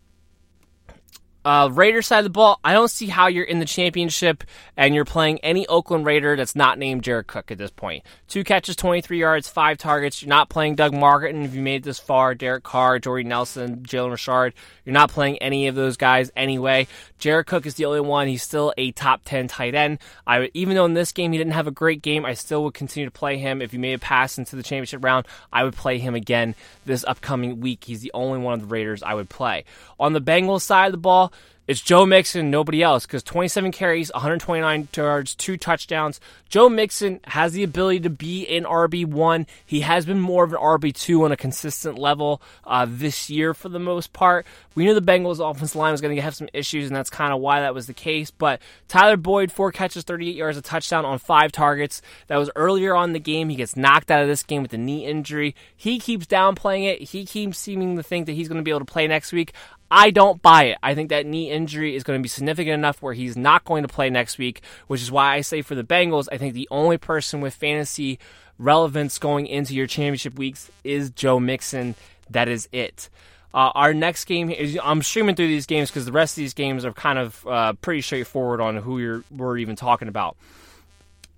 [1.43, 4.43] Uh, Raiders side of the ball, I don't see how you're in the championship
[4.77, 8.03] and you're playing any Oakland Raider that's not named Jared Cook at this point.
[8.27, 10.21] Two catches, 23 yards, five targets.
[10.21, 12.35] You're not playing Doug Martin if you made it this far.
[12.35, 14.53] Derek Carr, Jordy Nelson, Jalen Richard.
[14.85, 16.87] You're not playing any of those guys anyway.
[17.22, 18.28] Jared Cook is the only one.
[18.28, 19.99] He's still a top 10 tight end.
[20.26, 22.74] I even though in this game he didn't have a great game, I still would
[22.74, 23.61] continue to play him.
[23.61, 27.05] If he made a pass into the championship round, I would play him again this
[27.07, 27.84] upcoming week.
[27.84, 29.65] He's the only one of the Raiders I would play.
[29.99, 31.32] On the Bengals side of the ball,
[31.72, 36.19] it's Joe Mixon, nobody else, because 27 carries, 129 yards, two touchdowns.
[36.49, 39.47] Joe Mixon has the ability to be an RB1.
[39.65, 43.69] He has been more of an RB2 on a consistent level uh, this year for
[43.69, 44.45] the most part.
[44.76, 47.32] We knew the Bengals' offensive line was going to have some issues, and that's kind
[47.32, 48.32] of why that was the case.
[48.32, 52.01] But Tyler Boyd, four catches, 38 yards, a touchdown on five targets.
[52.28, 53.47] That was earlier on the game.
[53.47, 55.55] He gets knocked out of this game with a knee injury.
[55.78, 57.01] He keeps downplaying it.
[57.01, 59.53] He keeps seeming to think that he's going to be able to play next week.
[59.93, 60.77] I don't buy it.
[60.81, 63.83] I think that knee injury is going to be significant enough where he's not going
[63.83, 66.67] to play next week, which is why I say for the Bengals, I think the
[66.71, 68.17] only person with fantasy
[68.57, 71.95] relevance going into your championship weeks is Joe Mixon.
[72.29, 73.09] That is it.
[73.53, 76.53] Uh, our next game is I'm streaming through these games because the rest of these
[76.53, 80.37] games are kind of uh, pretty straightforward on who you're, we're even talking about.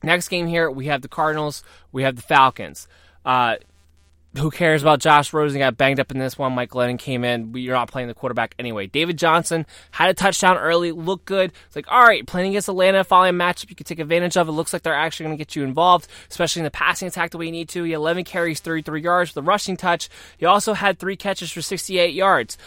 [0.04, 2.88] Next game here, we have the Cardinals, we have the Falcons.
[3.26, 3.56] Uh,
[4.38, 5.60] who cares about Josh Rosen?
[5.60, 6.54] Got banged up in this one.
[6.54, 7.54] Mike Glennon came in.
[7.56, 8.88] You're not playing the quarterback anyway.
[8.88, 11.52] David Johnson had a touchdown early, looked good.
[11.68, 14.48] It's like, all right, playing against Atlanta, following a matchup you can take advantage of.
[14.48, 17.32] It looks like they're actually going to get you involved, especially in the passing attack
[17.32, 17.84] the way you need to.
[17.84, 20.10] He had 11 carries, 33 yards with a rushing touch.
[20.38, 22.58] He also had three catches for 68 yards.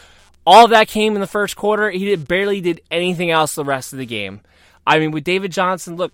[0.46, 1.90] All of that came in the first quarter.
[1.90, 4.40] He did, barely did anything else the rest of the game.
[4.86, 6.12] I mean, with David Johnson, look,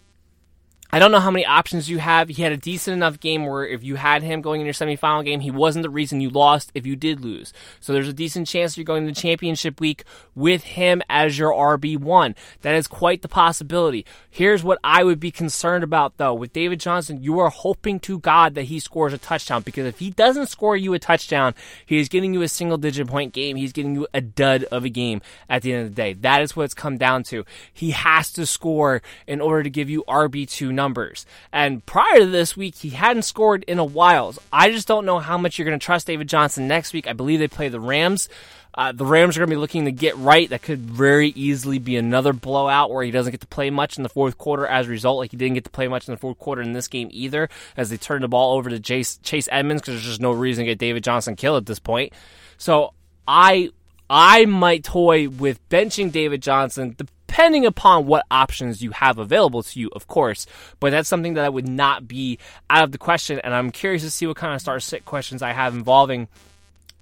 [0.95, 2.29] I don't know how many options you have.
[2.29, 5.25] He had a decent enough game where if you had him going in your semifinal
[5.25, 7.55] game, he wasn't the reason you lost if you did lose.
[7.81, 11.51] So there's a decent chance you're going to the championship week with him as your
[11.51, 12.35] RB1.
[12.61, 14.05] That is quite the possibility.
[14.29, 16.35] Here's what I would be concerned about though.
[16.35, 19.99] With David Johnson, you are hoping to God that he scores a touchdown because if
[19.99, 21.55] he doesn't score you a touchdown,
[21.87, 23.57] he is getting you a single digit point game.
[23.57, 26.13] He's getting you a dud of a game at the end of the day.
[26.13, 27.47] That is what it's come down to.
[27.73, 31.27] He has to score in order to give you RB2 numbers.
[31.53, 34.35] And prior to this week, he hadn't scored in a while.
[34.53, 37.07] I just don't know how much you're going to trust David Johnson next week.
[37.07, 38.29] I believe they play the Rams.
[38.75, 40.49] Uh, the Rams are going to be looking to get right.
[40.49, 44.03] That could very easily be another blowout where he doesn't get to play much in
[44.03, 45.19] the fourth quarter as a result.
[45.19, 47.49] Like he didn't get to play much in the fourth quarter in this game either,
[47.77, 50.65] as they turned the ball over to Chase, Chase Edmonds because there's just no reason
[50.65, 52.13] to get David Johnson killed at this point.
[52.57, 52.95] So
[53.29, 53.71] I
[54.09, 56.97] I might toy with benching David Johnson
[57.33, 60.47] depending upon what options you have available to you, of course.
[60.81, 62.39] But that's something that I would not be
[62.69, 65.41] out of the question, and I'm curious to see what kind of start sit questions
[65.41, 66.29] I have involving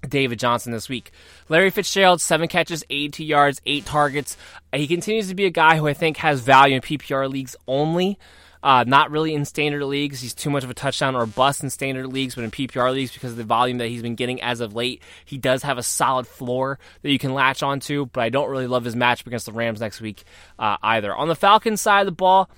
[0.07, 1.11] David Johnson this week.
[1.49, 4.37] Larry Fitzgerald, seven catches, 82 yards, eight targets.
[4.73, 8.17] He continues to be a guy who I think has value in PPR leagues only.
[8.63, 10.21] Uh, not really in standard leagues.
[10.21, 13.11] He's too much of a touchdown or bust in standard leagues, but in PPR leagues,
[13.11, 15.83] because of the volume that he's been getting as of late, he does have a
[15.83, 18.05] solid floor that you can latch onto.
[18.05, 20.23] But I don't really love his matchup against the Rams next week
[20.59, 21.15] uh, either.
[21.15, 22.49] On the Falcons side of the ball,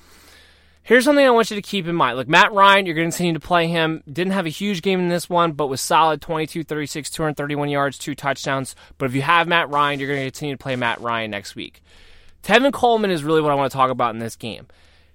[0.85, 2.17] Here's something I want you to keep in mind.
[2.17, 4.03] Look, Matt Ryan, you're going to continue to play him.
[4.11, 7.97] Didn't have a huge game in this one, but was solid 22, 36, 231 yards,
[7.97, 8.75] two touchdowns.
[8.97, 11.55] But if you have Matt Ryan, you're going to continue to play Matt Ryan next
[11.55, 11.81] week.
[12.43, 14.67] Tevin Coleman is really what I want to talk about in this game.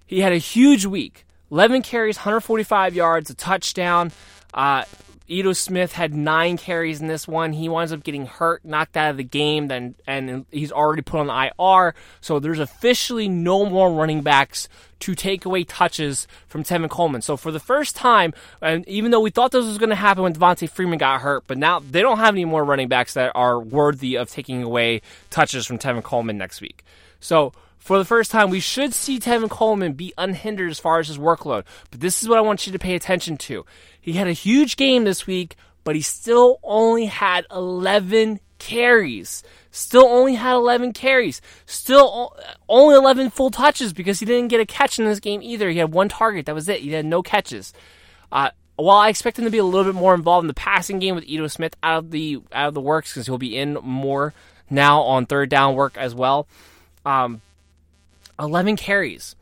[0.08, 4.10] He had a huge week 11 carries, 145 yards, a touchdown.
[4.52, 4.84] Uh,
[5.30, 7.52] Ito Smith had nine carries in this one.
[7.52, 11.20] He winds up getting hurt, knocked out of the game, then and he's already put
[11.20, 11.94] on the IR.
[12.22, 14.68] So there's officially no more running backs
[15.00, 17.20] to take away touches from Tevin Coleman.
[17.20, 18.32] So for the first time,
[18.62, 21.44] and even though we thought this was going to happen when Devonta Freeman got hurt,
[21.46, 25.02] but now they don't have any more running backs that are worthy of taking away
[25.28, 26.84] touches from Tevin Coleman next week.
[27.20, 27.52] So
[27.88, 31.16] for the first time, we should see Tevin Coleman be unhindered as far as his
[31.16, 31.64] workload.
[31.90, 33.64] But this is what I want you to pay attention to.
[33.98, 39.42] He had a huge game this week, but he still only had 11 carries.
[39.70, 41.40] Still only had 11 carries.
[41.64, 42.36] Still
[42.68, 45.70] only 11 full touches because he didn't get a catch in this game either.
[45.70, 46.44] He had one target.
[46.44, 46.80] That was it.
[46.80, 47.72] He had no catches.
[48.30, 50.98] Uh, while I expect him to be a little bit more involved in the passing
[50.98, 53.78] game with Ito Smith out of the out of the works because he'll be in
[53.82, 54.34] more
[54.68, 56.46] now on third down work as well.
[57.06, 57.40] Um,
[58.38, 59.36] 11 carries.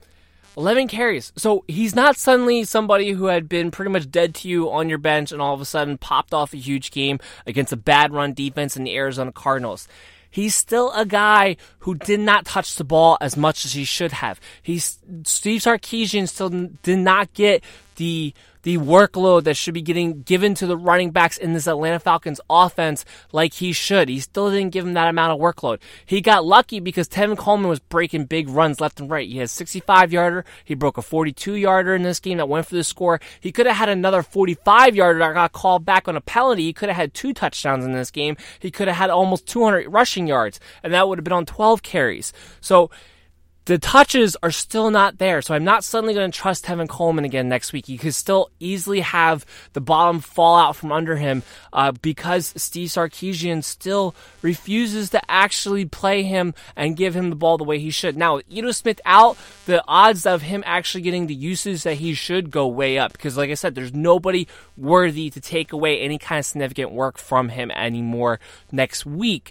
[0.56, 1.32] 11 carries.
[1.36, 4.98] So he's not suddenly somebody who had been pretty much dead to you on your
[4.98, 8.32] bench and all of a sudden popped off a huge game against a bad run
[8.32, 9.86] defense in the Arizona Cardinals.
[10.30, 14.12] He's still a guy who did not touch the ball as much as he should
[14.12, 14.40] have.
[14.62, 17.62] He's Steve Sarkisian still did not get
[17.96, 18.34] the
[18.66, 22.40] the workload that should be getting given to the running backs in this Atlanta Falcons
[22.50, 24.08] offense like he should.
[24.08, 25.78] He still didn't give him that amount of workload.
[26.04, 29.28] He got lucky because Tevin Coleman was breaking big runs left and right.
[29.28, 30.44] He had 65 yarder.
[30.64, 33.20] He broke a 42 yarder in this game that went for the score.
[33.38, 36.64] He could have had another 45 yarder that got called back on a penalty.
[36.64, 38.36] He could have had two touchdowns in this game.
[38.58, 41.84] He could have had almost 200 rushing yards, and that would have been on 12
[41.84, 42.32] carries.
[42.60, 42.90] So,
[43.66, 45.42] the touches are still not there.
[45.42, 47.86] So I'm not suddenly going to trust Tevin Coleman again next week.
[47.86, 52.90] He could still easily have the bottom fall out from under him uh, because Steve
[52.90, 57.90] Sarkisian still refuses to actually play him and give him the ball the way he
[57.90, 58.16] should.
[58.16, 59.36] Now, with Ito Smith out,
[59.66, 63.36] the odds of him actually getting the usage that he should go way up because,
[63.36, 67.48] like I said, there's nobody worthy to take away any kind of significant work from
[67.48, 68.38] him anymore
[68.70, 69.50] next week.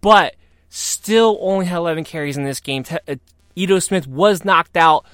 [0.00, 0.36] But
[0.68, 2.84] still only had 11 carries in this game.
[3.08, 3.16] Uh,
[3.56, 5.04] Ito Smith was knocked out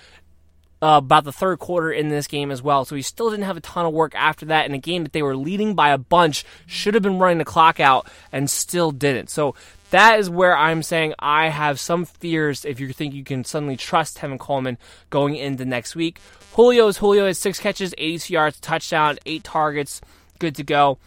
[0.82, 2.84] uh, about the third quarter in this game as well.
[2.84, 5.12] So he still didn't have a ton of work after that in a game that
[5.12, 8.90] they were leading by a bunch, should have been running the clock out, and still
[8.90, 9.30] didn't.
[9.30, 9.54] So
[9.90, 13.76] that is where I'm saying I have some fears if you think you can suddenly
[13.76, 14.76] trust Tevin Coleman
[15.08, 16.18] going into next week.
[16.54, 20.00] Julio is Julio has six catches, 82 yards, touchdown, eight targets,
[20.38, 20.98] good to go.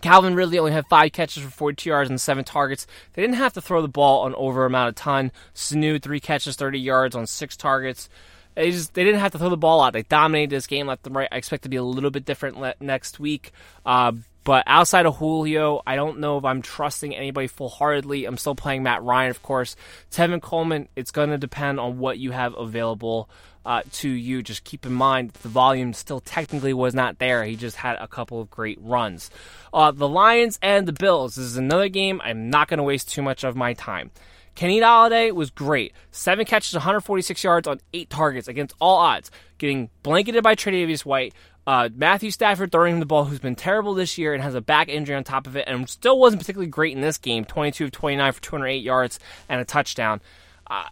[0.00, 2.86] Calvin Ridley only had five catches for 42 yards and seven targets.
[3.12, 5.32] They didn't have to throw the ball an over amount of ton.
[5.54, 8.08] Sanu, three catches, 30 yards on six targets.
[8.54, 9.92] They just they didn't have to throw the ball out.
[9.92, 11.28] They dominated this game left and right.
[11.30, 13.52] I expect to be a little bit different next week.
[13.86, 14.12] Uh,
[14.48, 18.24] but outside of Julio, I don't know if I'm trusting anybody full heartedly.
[18.24, 19.76] I'm still playing Matt Ryan, of course.
[20.10, 23.28] Tevin Coleman, it's going to depend on what you have available
[23.66, 24.42] uh, to you.
[24.42, 27.44] Just keep in mind the volume still technically was not there.
[27.44, 29.28] He just had a couple of great runs.
[29.70, 31.34] Uh, the Lions and the Bills.
[31.34, 34.10] This is another game I'm not going to waste too much of my time.
[34.54, 35.92] Kenny Golladay was great.
[36.10, 41.34] Seven catches, 146 yards on eight targets against all odds, getting blanketed by Tre'Davious White.
[41.68, 44.60] Uh, Matthew Stafford throwing him the ball, who's been terrible this year and has a
[44.62, 47.44] back injury on top of it, and still wasn't particularly great in this game.
[47.44, 49.20] 22 of 29 for 208 yards
[49.50, 50.22] and a touchdown.
[50.66, 50.88] Uh,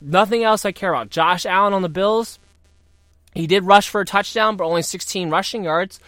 [0.00, 1.10] Nothing else I care about.
[1.10, 2.38] Josh Allen on the Bills.
[3.34, 6.00] He did rush for a touchdown, but only 16 rushing yards.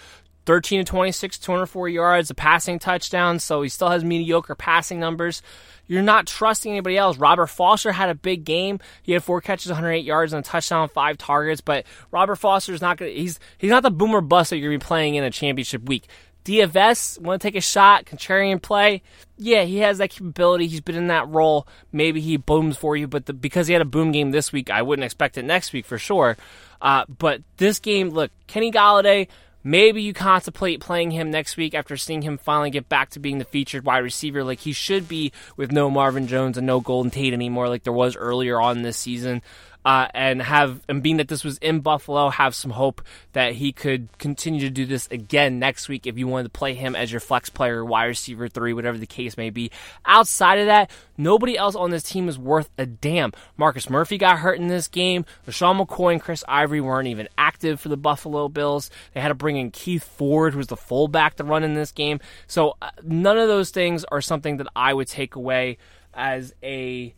[0.44, 5.42] 13 to 26, 204 yards, a passing touchdown, so he still has mediocre passing numbers.
[5.86, 7.18] You're not trusting anybody else.
[7.18, 8.80] Robert Foster had a big game.
[9.02, 11.60] He had four catches, 108 yards, and a touchdown, five targets.
[11.60, 13.14] But Robert Foster is not going.
[13.14, 15.82] He's he's not the boomer bust that you're going to be playing in a championship
[15.88, 16.08] week.
[16.44, 19.02] DFS want to take a shot, contrarian play.
[19.38, 20.66] Yeah, he has that capability.
[20.66, 21.68] He's been in that role.
[21.92, 24.70] Maybe he booms for you, but the, because he had a boom game this week,
[24.70, 26.36] I wouldn't expect it next week for sure.
[26.80, 29.28] Uh, but this game, look, Kenny Golladay
[29.64, 33.38] Maybe you contemplate playing him next week after seeing him finally get back to being
[33.38, 37.10] the featured wide receiver like he should be with no Marvin Jones and no Golden
[37.10, 39.42] Tate anymore, like there was earlier on this season
[39.84, 43.02] uh, and have and being that this was in Buffalo, have some hope
[43.32, 46.74] that he could continue to do this again next week if you wanted to play
[46.74, 49.70] him as your flex player, wide receiver three, whatever the case may be.
[50.04, 53.32] Outside of that, nobody else on this team is worth a damn.
[53.56, 55.24] Marcus Murphy got hurt in this game.
[55.46, 58.90] LeSean McCoy and Chris Ivory weren't even active for the Buffalo Bills.
[59.14, 61.92] They had to bring in Keith Ford, who was the fullback, to run in this
[61.92, 62.20] game.
[62.46, 65.78] So uh, none of those things are something that I would take away
[66.14, 67.14] as a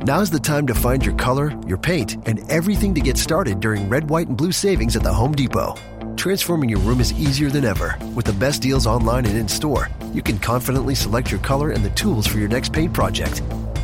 [0.06, 3.88] Now's the time to find your color, your paint, and everything to get started during
[3.88, 5.76] red, white, and blue savings at the Home Depot.
[6.16, 7.96] Transforming your room is easier than ever.
[8.14, 11.82] With the best deals online and in store, you can confidently select your color and
[11.82, 13.40] the tools for your next paint project.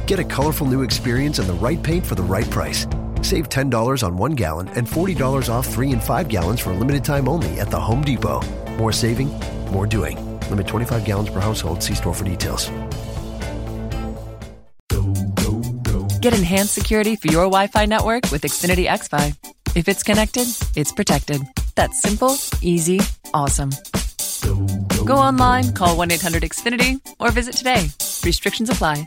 [0.06, 2.86] Get a colorful new experience and the right paint for the right price.
[3.22, 7.02] Save $10 on one gallon and $40 off three and five gallons for a limited
[7.02, 8.42] time only at the Home Depot.
[8.76, 9.28] More saving,
[9.70, 10.18] more doing.
[10.50, 11.82] Limit 25 gallons per household.
[11.82, 12.70] See store for details.
[16.20, 19.34] Get enhanced security for your Wi Fi network with Xfinity XFi.
[19.74, 21.40] If it's connected, it's protected.
[21.76, 23.00] That's simple, easy,
[23.32, 23.70] awesome.
[25.06, 27.88] Go online, call 1 800 Xfinity, or visit today.
[28.22, 29.06] Restrictions apply.